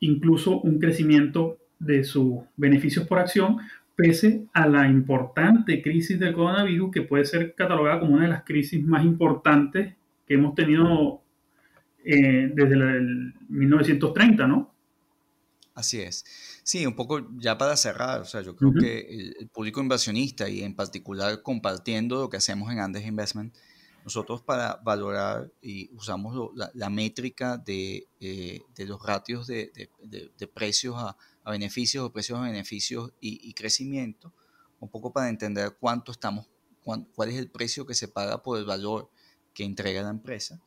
incluso 0.00 0.60
un 0.60 0.78
crecimiento 0.78 1.58
de 1.78 2.04
sus 2.04 2.40
beneficios 2.56 3.06
por 3.06 3.18
acción, 3.18 3.58
pese 3.96 4.46
a 4.52 4.66
la 4.66 4.88
importante 4.88 5.82
crisis 5.82 6.18
del 6.18 6.34
coronavirus, 6.34 6.90
que 6.90 7.02
puede 7.02 7.24
ser 7.24 7.54
catalogada 7.54 8.00
como 8.00 8.14
una 8.14 8.24
de 8.24 8.30
las 8.30 8.44
crisis 8.44 8.82
más 8.84 9.04
importantes 9.04 9.94
que 10.26 10.34
hemos 10.34 10.54
tenido 10.54 11.21
eh, 12.04 12.50
desde 12.54 12.74
el 12.74 13.34
1930, 13.48 14.46
¿no? 14.46 14.72
Así 15.74 16.00
es. 16.00 16.24
Sí, 16.62 16.84
un 16.86 16.94
poco 16.94 17.26
ya 17.38 17.56
para 17.56 17.76
cerrar, 17.76 18.20
o 18.20 18.24
sea, 18.24 18.42
yo 18.42 18.54
creo 18.54 18.72
que 18.74 19.34
el, 19.40 19.48
público 19.48 19.80
inversionista 19.80 20.48
y 20.48 20.62
en 20.62 20.74
particular 20.74 21.42
compartiendo 21.42 22.20
lo 22.20 22.28
que 22.28 22.36
hacemos 22.36 22.70
en 22.70 22.80
Andes 22.80 23.06
Investment, 23.06 23.54
nosotros 24.04 24.42
para 24.42 24.76
valorar 24.84 25.50
y 25.62 25.90
usamos 25.94 26.50
la, 26.74 26.90
métrica 26.90 27.56
de, 27.56 28.06
eh, 28.20 28.60
de, 28.74 28.86
los 28.86 29.02
ratios 29.02 29.46
de, 29.46 29.72
de, 30.02 30.46
precios 30.48 30.96
a, 30.98 31.16
a, 31.44 31.50
beneficios 31.50 32.04
o 32.04 32.12
precios 32.12 32.38
a 32.38 32.42
beneficios 32.42 33.12
y, 33.20 33.48
y, 33.48 33.54
crecimiento, 33.54 34.34
un 34.80 34.90
poco 34.90 35.12
para 35.12 35.28
entender 35.28 35.76
cuánto 35.78 36.12
estamos, 36.12 36.48
cuál 36.82 37.28
es 37.28 37.36
el 37.36 37.48
precio 37.48 37.86
que 37.86 37.94
se 37.94 38.08
paga 38.08 38.42
por 38.42 38.58
el 38.58 38.64
valor 38.64 39.08
que 39.54 39.64
entrega 39.64 40.02
la 40.02 40.10
empresa. 40.10 40.60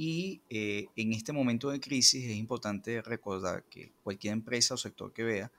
Y 0.00 0.42
eh, 0.48 0.86
en 0.94 1.12
este 1.12 1.32
momento 1.32 1.70
de 1.70 1.80
crisis 1.80 2.24
es 2.24 2.36
importante 2.36 3.02
recordar 3.02 3.64
que 3.64 3.90
cualquier 4.04 4.32
empresa 4.32 4.74
o 4.74 4.76
sector 4.76 5.12
que 5.12 5.24
vea 5.24 5.50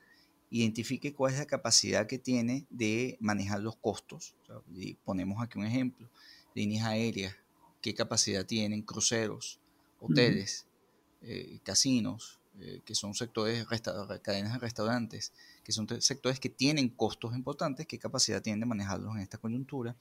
identifique 0.49 1.13
cuál 1.13 1.33
es 1.33 1.39
la 1.39 1.45
capacidad 1.45 2.07
que 2.07 2.19
tiene 2.19 2.65
de 2.69 3.17
manejar 3.19 3.59
los 3.59 3.75
costos. 3.75 4.33
y 4.73 4.93
ponemos 5.03 5.43
aquí 5.43 5.59
un 5.59 5.65
ejemplo, 5.65 6.09
líneas 6.55 6.87
aéreas, 6.87 7.35
qué 7.81 7.93
capacidad 7.93 8.45
tienen 8.45 8.81
cruceros, 8.81 9.59
hoteles, 9.99 10.65
eh, 11.21 11.59
casinos, 11.63 12.38
eh, 12.61 12.81
que 12.85 12.95
son 12.95 13.13
sectores, 13.13 13.65
cadenas 14.21 14.53
de 14.53 14.59
restaurantes, 14.59 15.33
que 15.63 15.71
son 15.71 15.87
sectores 16.01 16.39
que 16.39 16.49
tienen 16.49 16.89
costos 16.89 17.35
importantes, 17.35 17.85
qué 17.87 17.97
capacidad 17.97 18.41
tienen 18.41 18.59
de 18.61 18.65
manejarlos 18.65 19.15
en 19.15 19.21
esta 19.21 19.37
coyuntura 19.37 19.95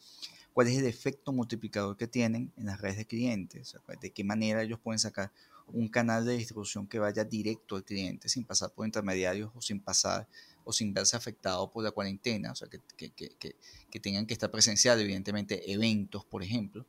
cuál 0.59 0.67
es 0.67 0.79
el 0.79 0.87
efecto 0.87 1.33
multiplicador 1.33 1.97
que 1.97 2.09
tienen 2.09 2.53
en 2.57 2.67
las 2.67 2.81
redes 2.81 2.97
de 2.97 3.07
clientes, 3.07 3.77
de 4.01 4.11
qué 4.11 4.25
manera 4.25 4.61
ellos 4.61 4.81
pueden 4.81 4.99
sacar 4.99 5.31
un 5.69 5.87
canal 5.87 6.25
de 6.25 6.37
distribución 6.37 6.89
que 6.89 6.99
vaya 6.99 7.23
directo 7.23 7.77
al 7.77 7.85
cliente 7.85 8.29
sin 8.29 8.45
pasar 8.45 8.73
por 8.73 8.85
intermediarios 8.85 9.53
o 9.55 9.63
sin 9.63 9.79
pasar 9.79 10.27
o 10.65 10.73
sin 10.73 10.93
verse 10.93 11.17
afectado 11.17 11.71
por 11.71 11.85
la 11.85 11.93
cuarentena, 11.93 12.51
o 12.51 12.57
sea, 12.57 12.67
que, 12.67 12.81
que, 12.97 13.11
que, 13.11 13.55
que 13.89 14.01
tengan 14.01 14.27
que 14.27 14.35
estar 14.35 14.51
presencial, 14.51 15.01
evidentemente, 15.01 15.73
eventos, 15.73 16.25
por 16.25 16.43
ejemplo. 16.43 16.85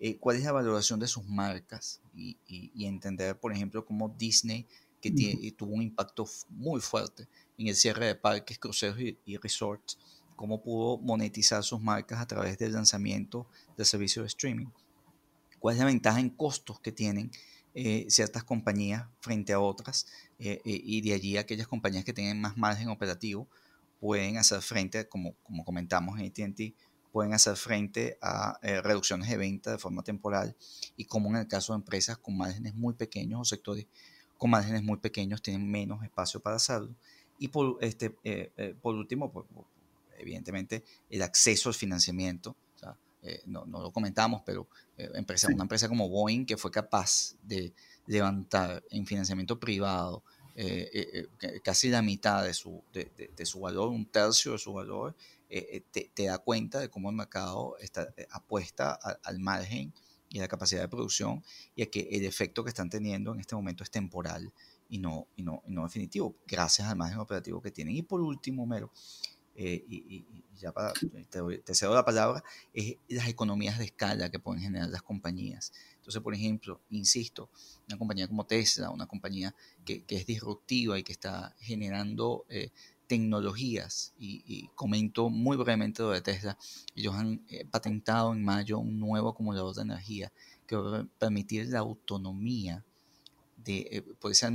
Eh, 0.00 0.16
¿Cuál 0.18 0.38
es 0.38 0.42
la 0.42 0.50
valoración 0.50 0.98
de 0.98 1.06
sus 1.06 1.24
marcas? 1.24 2.00
Y, 2.16 2.36
y, 2.46 2.84
entender, 2.84 3.38
por 3.38 3.52
ejemplo, 3.52 3.86
cómo 3.86 4.08
Disney, 4.08 4.66
que 5.12 5.52
tuvo 5.52 5.74
un 5.74 5.82
impacto 5.82 6.26
muy 6.48 6.80
fuerte 6.80 7.28
en 7.58 7.68
el 7.68 7.76
cierre 7.76 8.06
de 8.06 8.14
parques, 8.14 8.58
cruceros 8.58 9.00
y, 9.00 9.18
y 9.24 9.36
resorts, 9.36 9.98
cómo 10.36 10.62
pudo 10.62 10.98
monetizar 10.98 11.62
sus 11.62 11.80
marcas 11.80 12.20
a 12.20 12.26
través 12.26 12.58
del 12.58 12.72
lanzamiento 12.72 13.46
del 13.76 13.86
servicio 13.86 14.22
de 14.22 14.28
streaming. 14.28 14.66
¿Cuál 15.58 15.74
es 15.74 15.80
la 15.80 15.86
ventaja 15.86 16.20
en 16.20 16.30
costos 16.30 16.80
que 16.80 16.92
tienen 16.92 17.30
eh, 17.74 18.06
ciertas 18.08 18.44
compañías 18.44 19.06
frente 19.20 19.52
a 19.52 19.60
otras? 19.60 20.06
Eh, 20.38 20.60
eh, 20.64 20.80
y 20.84 21.00
de 21.00 21.14
allí 21.14 21.36
aquellas 21.36 21.66
compañías 21.66 22.04
que 22.04 22.12
tienen 22.12 22.40
más 22.40 22.56
margen 22.56 22.88
operativo 22.88 23.48
pueden 24.00 24.36
hacer 24.36 24.60
frente, 24.60 25.08
como, 25.08 25.34
como 25.42 25.64
comentamos 25.64 26.18
en 26.18 26.26
ATT, 26.26 26.74
pueden 27.12 27.32
hacer 27.32 27.56
frente 27.56 28.18
a 28.20 28.58
reducciones 28.82 29.28
de 29.28 29.36
venta 29.36 29.70
de 29.70 29.78
forma 29.78 30.02
temporal 30.02 30.56
y 30.96 31.04
como 31.04 31.30
en 31.30 31.36
el 31.36 31.48
caso 31.48 31.72
de 31.72 31.76
empresas 31.76 32.18
con 32.18 32.36
márgenes 32.36 32.74
muy 32.74 32.94
pequeños 32.94 33.40
o 33.40 33.44
sectores 33.44 33.86
con 34.44 34.50
márgenes 34.50 34.82
muy 34.82 34.98
pequeños 34.98 35.40
tienen 35.40 35.70
menos 35.70 36.04
espacio 36.04 36.38
para 36.38 36.56
hacerlo 36.56 36.94
Y 37.38 37.48
por, 37.48 37.78
este, 37.80 38.10
por 38.82 38.94
último, 38.94 39.32
pues, 39.32 39.46
evidentemente, 40.18 40.84
el 41.08 41.22
acceso 41.22 41.70
al 41.70 41.74
financiamiento. 41.74 42.54
no, 43.46 43.64
no, 43.64 43.80
lo 43.80 43.90
comentamos, 43.90 44.42
pero 44.44 44.68
empresa, 44.98 45.48
una 45.50 45.64
empresa 45.64 45.88
como 45.88 46.10
Boeing 46.10 46.44
que 46.44 46.58
fue 46.58 46.70
capaz 46.70 47.36
de 47.42 47.72
levantar 48.06 48.84
en 48.90 49.06
financiamiento 49.06 49.58
privado 49.58 50.22
eh, 50.56 50.88
eh, 50.92 51.28
eh, 51.40 51.60
casi 51.64 51.88
la 51.88 52.00
mitad 52.00 52.44
de 52.44 52.54
su, 52.54 52.84
de, 52.92 53.46
su 53.46 53.60
valor, 53.60 53.88
un 53.88 54.06
tercio 54.06 54.52
de 54.52 54.58
su 54.58 54.74
valor, 54.74 55.16
te, 55.48 56.10
te, 56.14 56.24
da 56.26 56.38
cuenta 56.38 56.80
de 56.80 56.88
cómo 56.90 57.10
el 57.10 57.16
mercado 57.16 57.76
está, 57.80 58.12
apuesta 58.30 58.92
al 58.92 59.38
margen 59.38 59.94
y 60.34 60.40
la 60.40 60.48
capacidad 60.48 60.82
de 60.82 60.88
producción 60.88 61.44
y 61.76 61.82
a 61.82 61.86
que 61.86 62.08
el 62.10 62.24
efecto 62.24 62.64
que 62.64 62.70
están 62.70 62.90
teniendo 62.90 63.32
en 63.32 63.38
este 63.38 63.54
momento 63.54 63.84
es 63.84 63.90
temporal 63.90 64.52
y 64.88 64.98
no, 64.98 65.28
y 65.36 65.44
no, 65.44 65.62
y 65.64 65.70
no 65.70 65.84
definitivo, 65.84 66.34
gracias 66.44 66.88
al 66.88 66.96
margen 66.96 67.20
operativo 67.20 67.62
que 67.62 67.70
tienen. 67.70 67.94
Y 67.94 68.02
por 68.02 68.20
último, 68.20 68.66
Mero, 68.66 68.90
y, 69.54 70.26
ya 70.56 70.72
para, 70.72 70.92
te, 70.92 71.74
cedo 71.76 71.94
la 71.94 72.04
palabra, 72.04 72.42
es 72.72 72.96
las 73.06 73.28
economías 73.28 73.78
de 73.78 73.84
escala 73.84 74.28
que 74.28 74.40
pueden 74.40 74.60
generar 74.60 74.88
las 74.88 75.02
compañías. 75.02 75.72
Entonces, 75.98 76.20
por 76.20 76.34
ejemplo, 76.34 76.80
insisto, 76.90 77.48
una 77.86 77.96
compañía 77.96 78.26
como 78.26 78.44
Tesla, 78.44 78.90
una 78.90 79.06
compañía 79.06 79.54
que, 79.84 80.04
es 80.08 80.26
disruptiva 80.26 80.98
y 80.98 81.04
que 81.04 81.12
está 81.12 81.54
generando 81.60 82.44
eh, 82.48 82.72
tecnologías, 83.06 84.12
y, 84.18 84.68
comento 84.74 85.30
muy 85.30 85.56
brevemente 85.56 86.02
lo 86.02 86.10
de 86.10 86.20
Tesla, 86.20 86.58
ellos 86.94 87.14
han 87.14 87.44
eh, 87.48 87.64
patentado 87.70 88.32
en 88.32 88.44
mayo 88.44 88.78
un 88.78 88.98
nuevo 88.98 89.30
acumulador 89.30 89.74
de 89.74 89.82
energía 89.82 90.32
que 90.66 90.76
va 90.76 91.00
a 91.00 91.06
permitir 91.18 91.68
la 91.68 91.80
autonomía 91.80 92.84
de, 93.56 93.88
eh, 93.90 94.02
por, 94.20 94.32
ese 94.32 94.50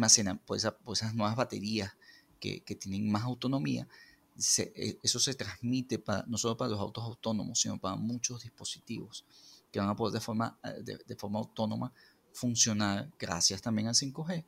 por, 0.45 0.57
esas 0.57 1.13
nuevas 1.13 1.35
baterías 1.35 1.95
que, 2.39 2.61
tienen 2.79 3.11
más 3.11 3.23
autonomía, 3.23 3.87
eso 4.35 5.19
se 5.19 5.33
transmite 5.33 5.99
para, 5.99 6.23
no 6.27 6.37
solo 6.37 6.55
para 6.55 6.71
los 6.71 6.79
autos 6.79 7.03
autónomos, 7.03 7.59
sino 7.59 7.77
para 7.77 7.97
muchos 7.97 8.43
dispositivos 8.43 9.25
que 9.71 9.79
van 9.79 9.89
a 9.89 9.95
poder 9.95 10.13
de 10.13 10.19
forma, 10.19 10.57
eh, 10.63 10.97
de, 11.05 11.15
forma 11.15 11.39
autónoma 11.39 11.93
funcionar 12.33 13.09
gracias 13.19 13.61
también 13.61 13.87
al 13.87 13.95
5G 13.95 14.45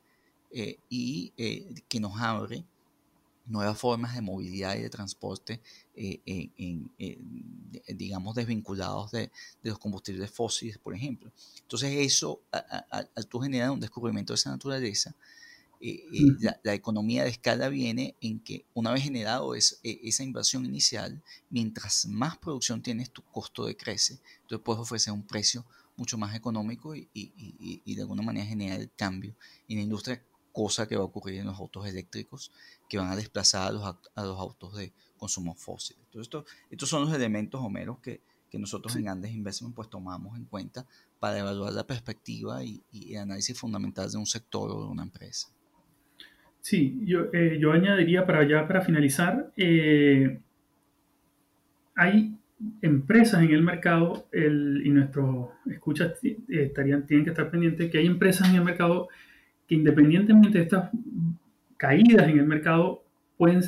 eh, 0.50 0.78
y 0.88 1.32
eh, 1.36 1.74
que 1.88 2.00
nos 2.00 2.20
abre 2.20 2.64
nuevas 3.46 3.78
formas 3.78 4.14
de 4.14 4.22
movilidad 4.22 4.76
y 4.76 4.82
de 4.82 4.90
transporte, 4.90 5.60
digamos, 7.88 8.34
desvinculados 8.34 9.10
de, 9.10 9.30
los 9.62 9.78
combustibles 9.78 10.30
fósiles, 10.30 10.78
por 10.78 10.94
ejemplo. 10.94 11.32
Entonces 11.62 11.92
eso, 11.98 12.40
al 12.52 13.26
tú 13.28 13.40
generar 13.40 13.70
un 13.70 13.80
descubrimiento 13.80 14.32
de 14.32 14.36
esa 14.36 14.50
naturaleza, 14.50 15.14
la, 16.62 16.74
economía 16.74 17.24
de 17.24 17.30
escala 17.30 17.68
viene 17.68 18.14
en 18.20 18.40
que 18.40 18.64
una 18.72 18.92
vez 18.92 19.02
generado 19.02 19.54
es, 19.54 19.80
e, 19.82 20.00
esa 20.04 20.22
inversión 20.22 20.64
inicial, 20.64 21.20
mientras 21.50 22.06
más 22.06 22.38
producción 22.38 22.82
tienes, 22.82 23.10
tu 23.10 23.22
costo 23.22 23.66
decrece. 23.66 24.20
Entonces 24.42 24.64
puedes 24.64 24.80
ofrecer 24.80 25.12
un 25.12 25.26
precio 25.26 25.64
mucho 25.96 26.16
más 26.16 26.34
económico 26.34 26.94
y, 26.94 27.08
de 27.84 28.00
alguna 28.00 28.22
manera 28.22 28.46
generar 28.46 28.80
el 28.80 28.90
cambio 28.92 29.34
en 29.68 29.76
la 29.78 29.82
industria, 29.82 30.22
cosa 30.52 30.86
que 30.86 30.96
va 30.96 31.02
a 31.02 31.06
ocurrir 31.06 31.40
en 31.40 31.46
los 31.46 31.58
autos 31.58 31.86
eléctricos 31.86 32.52
que 32.92 32.98
van 32.98 33.10
a 33.10 33.16
desplazar 33.16 33.68
a 33.68 33.72
los, 33.72 33.82
a 33.82 34.22
los 34.22 34.38
autos 34.38 34.76
de 34.76 34.92
consumo 35.16 35.54
fósil. 35.54 35.96
Entonces 36.04 36.26
esto, 36.26 36.44
estos 36.68 36.90
son 36.90 37.06
los 37.06 37.14
elementos, 37.14 37.58
Homero, 37.58 37.98
que, 38.02 38.20
que 38.50 38.58
nosotros 38.58 38.94
en 38.96 39.08
Andes 39.08 39.32
Investment 39.32 39.74
pues 39.74 39.88
tomamos 39.88 40.36
en 40.36 40.44
cuenta 40.44 40.84
para 41.18 41.38
evaluar 41.38 41.72
la 41.72 41.86
perspectiva 41.86 42.62
y, 42.62 42.82
y 42.92 43.14
el 43.14 43.22
análisis 43.22 43.58
fundamental 43.58 44.12
de 44.12 44.18
un 44.18 44.26
sector 44.26 44.70
o 44.70 44.84
de 44.84 44.90
una 44.90 45.04
empresa. 45.04 45.48
Sí, 46.60 47.00
yo, 47.06 47.32
eh, 47.32 47.56
yo 47.58 47.72
añadiría 47.72 48.26
para 48.26 48.46
ya 48.46 48.68
para 48.68 48.82
finalizar, 48.82 49.50
eh, 49.56 50.38
hay 51.94 52.36
empresas 52.82 53.42
en 53.42 53.52
el 53.52 53.62
mercado 53.62 54.28
y 54.34 54.90
nuestros 54.90 55.48
escuchas 55.64 56.18
estarían, 56.46 57.06
tienen 57.06 57.24
que 57.24 57.30
estar 57.30 57.50
pendientes 57.50 57.90
que 57.90 57.96
hay 57.96 58.06
empresas 58.06 58.50
en 58.50 58.56
el 58.56 58.64
mercado 58.64 59.08
que 59.66 59.76
independientemente 59.76 60.58
de 60.58 60.64
estas 60.64 60.90
caídas 61.82 62.28
en 62.28 62.38
el 62.38 62.46
mercado, 62.46 63.02
pueden, 63.36 63.60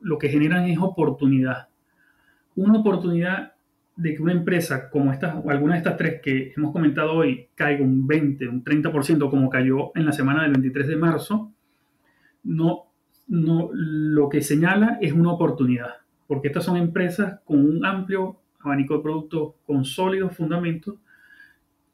lo 0.00 0.16
que 0.16 0.30
generan 0.30 0.64
es 0.64 0.78
oportunidad. 0.78 1.68
Una 2.56 2.78
oportunidad 2.78 3.52
de 3.96 4.14
que 4.14 4.22
una 4.22 4.32
empresa 4.32 4.88
como 4.88 5.12
estas, 5.12 5.34
alguna 5.46 5.74
de 5.74 5.80
estas 5.80 5.98
tres 5.98 6.22
que 6.22 6.54
hemos 6.56 6.72
comentado 6.72 7.12
hoy, 7.12 7.48
caiga 7.54 7.84
un 7.84 8.06
20, 8.06 8.48
un 8.48 8.64
30%, 8.64 9.28
como 9.28 9.50
cayó 9.50 9.92
en 9.94 10.06
la 10.06 10.12
semana 10.12 10.44
del 10.44 10.52
23 10.52 10.88
de 10.88 10.96
marzo, 10.96 11.52
no, 12.44 12.86
no, 13.28 13.68
lo 13.74 14.30
que 14.30 14.40
señala 14.40 14.96
es 15.02 15.12
una 15.12 15.32
oportunidad, 15.32 15.96
porque 16.26 16.48
estas 16.48 16.64
son 16.64 16.78
empresas 16.78 17.40
con 17.44 17.60
un 17.60 17.84
amplio 17.84 18.40
abanico 18.60 18.96
de 18.96 19.02
productos, 19.02 19.56
con 19.66 19.84
sólidos 19.84 20.34
fundamentos 20.34 20.94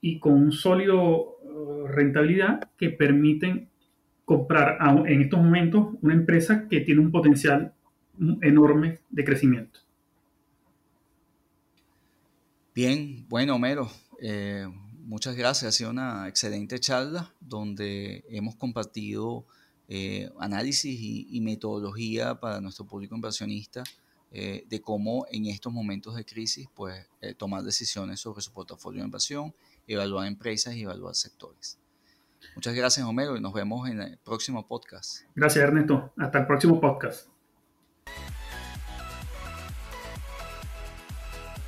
y 0.00 0.20
con 0.20 0.34
un 0.34 0.52
sólido 0.52 1.38
eh, 1.42 1.88
rentabilidad 1.88 2.70
que 2.76 2.90
permiten 2.90 3.69
comprar 4.30 4.78
en 5.08 5.22
estos 5.22 5.42
momentos 5.42 5.88
una 6.02 6.14
empresa 6.14 6.68
que 6.68 6.82
tiene 6.82 7.00
un 7.00 7.10
potencial 7.10 7.74
enorme 8.42 9.00
de 9.10 9.24
crecimiento. 9.24 9.80
Bien, 12.72 13.26
bueno, 13.28 13.56
Homero, 13.56 13.90
eh, 14.22 14.68
muchas 15.00 15.34
gracias. 15.34 15.74
Ha 15.74 15.76
sido 15.76 15.90
una 15.90 16.28
excelente 16.28 16.78
charla 16.78 17.34
donde 17.40 18.24
hemos 18.28 18.54
compartido 18.54 19.46
eh, 19.88 20.30
análisis 20.38 20.96
y, 21.00 21.40
metodología 21.40 22.38
para 22.38 22.60
nuestro 22.60 22.86
público 22.86 23.16
inversionista 23.16 23.82
eh, 24.30 24.64
de 24.68 24.80
cómo 24.80 25.26
en 25.32 25.46
estos 25.46 25.72
momentos 25.72 26.14
de 26.14 26.24
crisis 26.24 26.68
pues, 26.72 27.04
tomar 27.36 27.64
decisiones 27.64 28.20
sobre 28.20 28.42
su 28.42 28.52
portafolio 28.52 29.00
de 29.00 29.06
inversión, 29.06 29.52
evaluar 29.88 30.28
empresas 30.28 30.76
y 30.76 30.82
evaluar 30.82 31.16
sectores. 31.16 31.80
Muchas 32.54 32.74
gracias, 32.74 33.06
Homero, 33.06 33.36
y 33.36 33.40
nos 33.40 33.52
vemos 33.52 33.88
en 33.88 34.00
el 34.00 34.18
próximo 34.18 34.66
podcast. 34.66 35.22
Gracias, 35.34 35.64
Ernesto. 35.64 36.12
Hasta 36.18 36.38
el 36.38 36.46
próximo 36.46 36.80
podcast. 36.80 37.28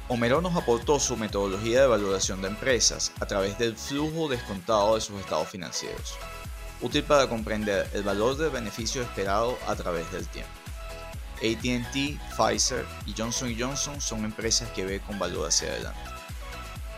Homero 0.08 0.40
nos 0.40 0.56
aportó 0.56 0.98
su 0.98 1.16
metodología 1.16 1.80
de 1.80 1.84
evaluación 1.86 2.42
de 2.42 2.48
empresas 2.48 3.12
a 3.20 3.26
través 3.26 3.58
del 3.58 3.76
flujo 3.76 4.28
descontado 4.28 4.94
de 4.94 5.00
sus 5.00 5.18
estados 5.20 5.48
financieros 5.48 6.18
útil 6.82 7.04
para 7.04 7.28
comprender 7.28 7.88
el 7.94 8.02
valor 8.02 8.36
del 8.36 8.50
beneficio 8.50 9.02
esperado 9.02 9.56
a 9.66 9.74
través 9.76 10.10
del 10.12 10.26
tiempo. 10.28 10.50
ATT, 11.36 12.20
Pfizer 12.36 12.84
y 13.06 13.14
Johnson 13.16 13.54
Johnson 13.58 14.00
son 14.00 14.24
empresas 14.24 14.68
que 14.70 14.84
ve 14.84 15.00
con 15.00 15.18
valor 15.18 15.48
hacia 15.48 15.68
adelante. 15.68 16.11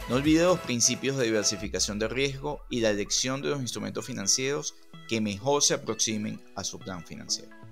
No 0.08 0.16
olvide 0.16 0.44
los 0.44 0.60
principios 0.60 1.16
de 1.16 1.24
diversificación 1.24 1.98
de 1.98 2.08
riesgo 2.08 2.60
y 2.68 2.80
la 2.80 2.90
elección 2.90 3.40
de 3.40 3.48
los 3.48 3.60
instrumentos 3.60 4.04
financieros 4.04 4.74
que 5.08 5.22
mejor 5.22 5.62
se 5.62 5.72
aproximen 5.72 6.38
a 6.54 6.62
su 6.62 6.78
plan 6.78 7.06
financiero. 7.06 7.63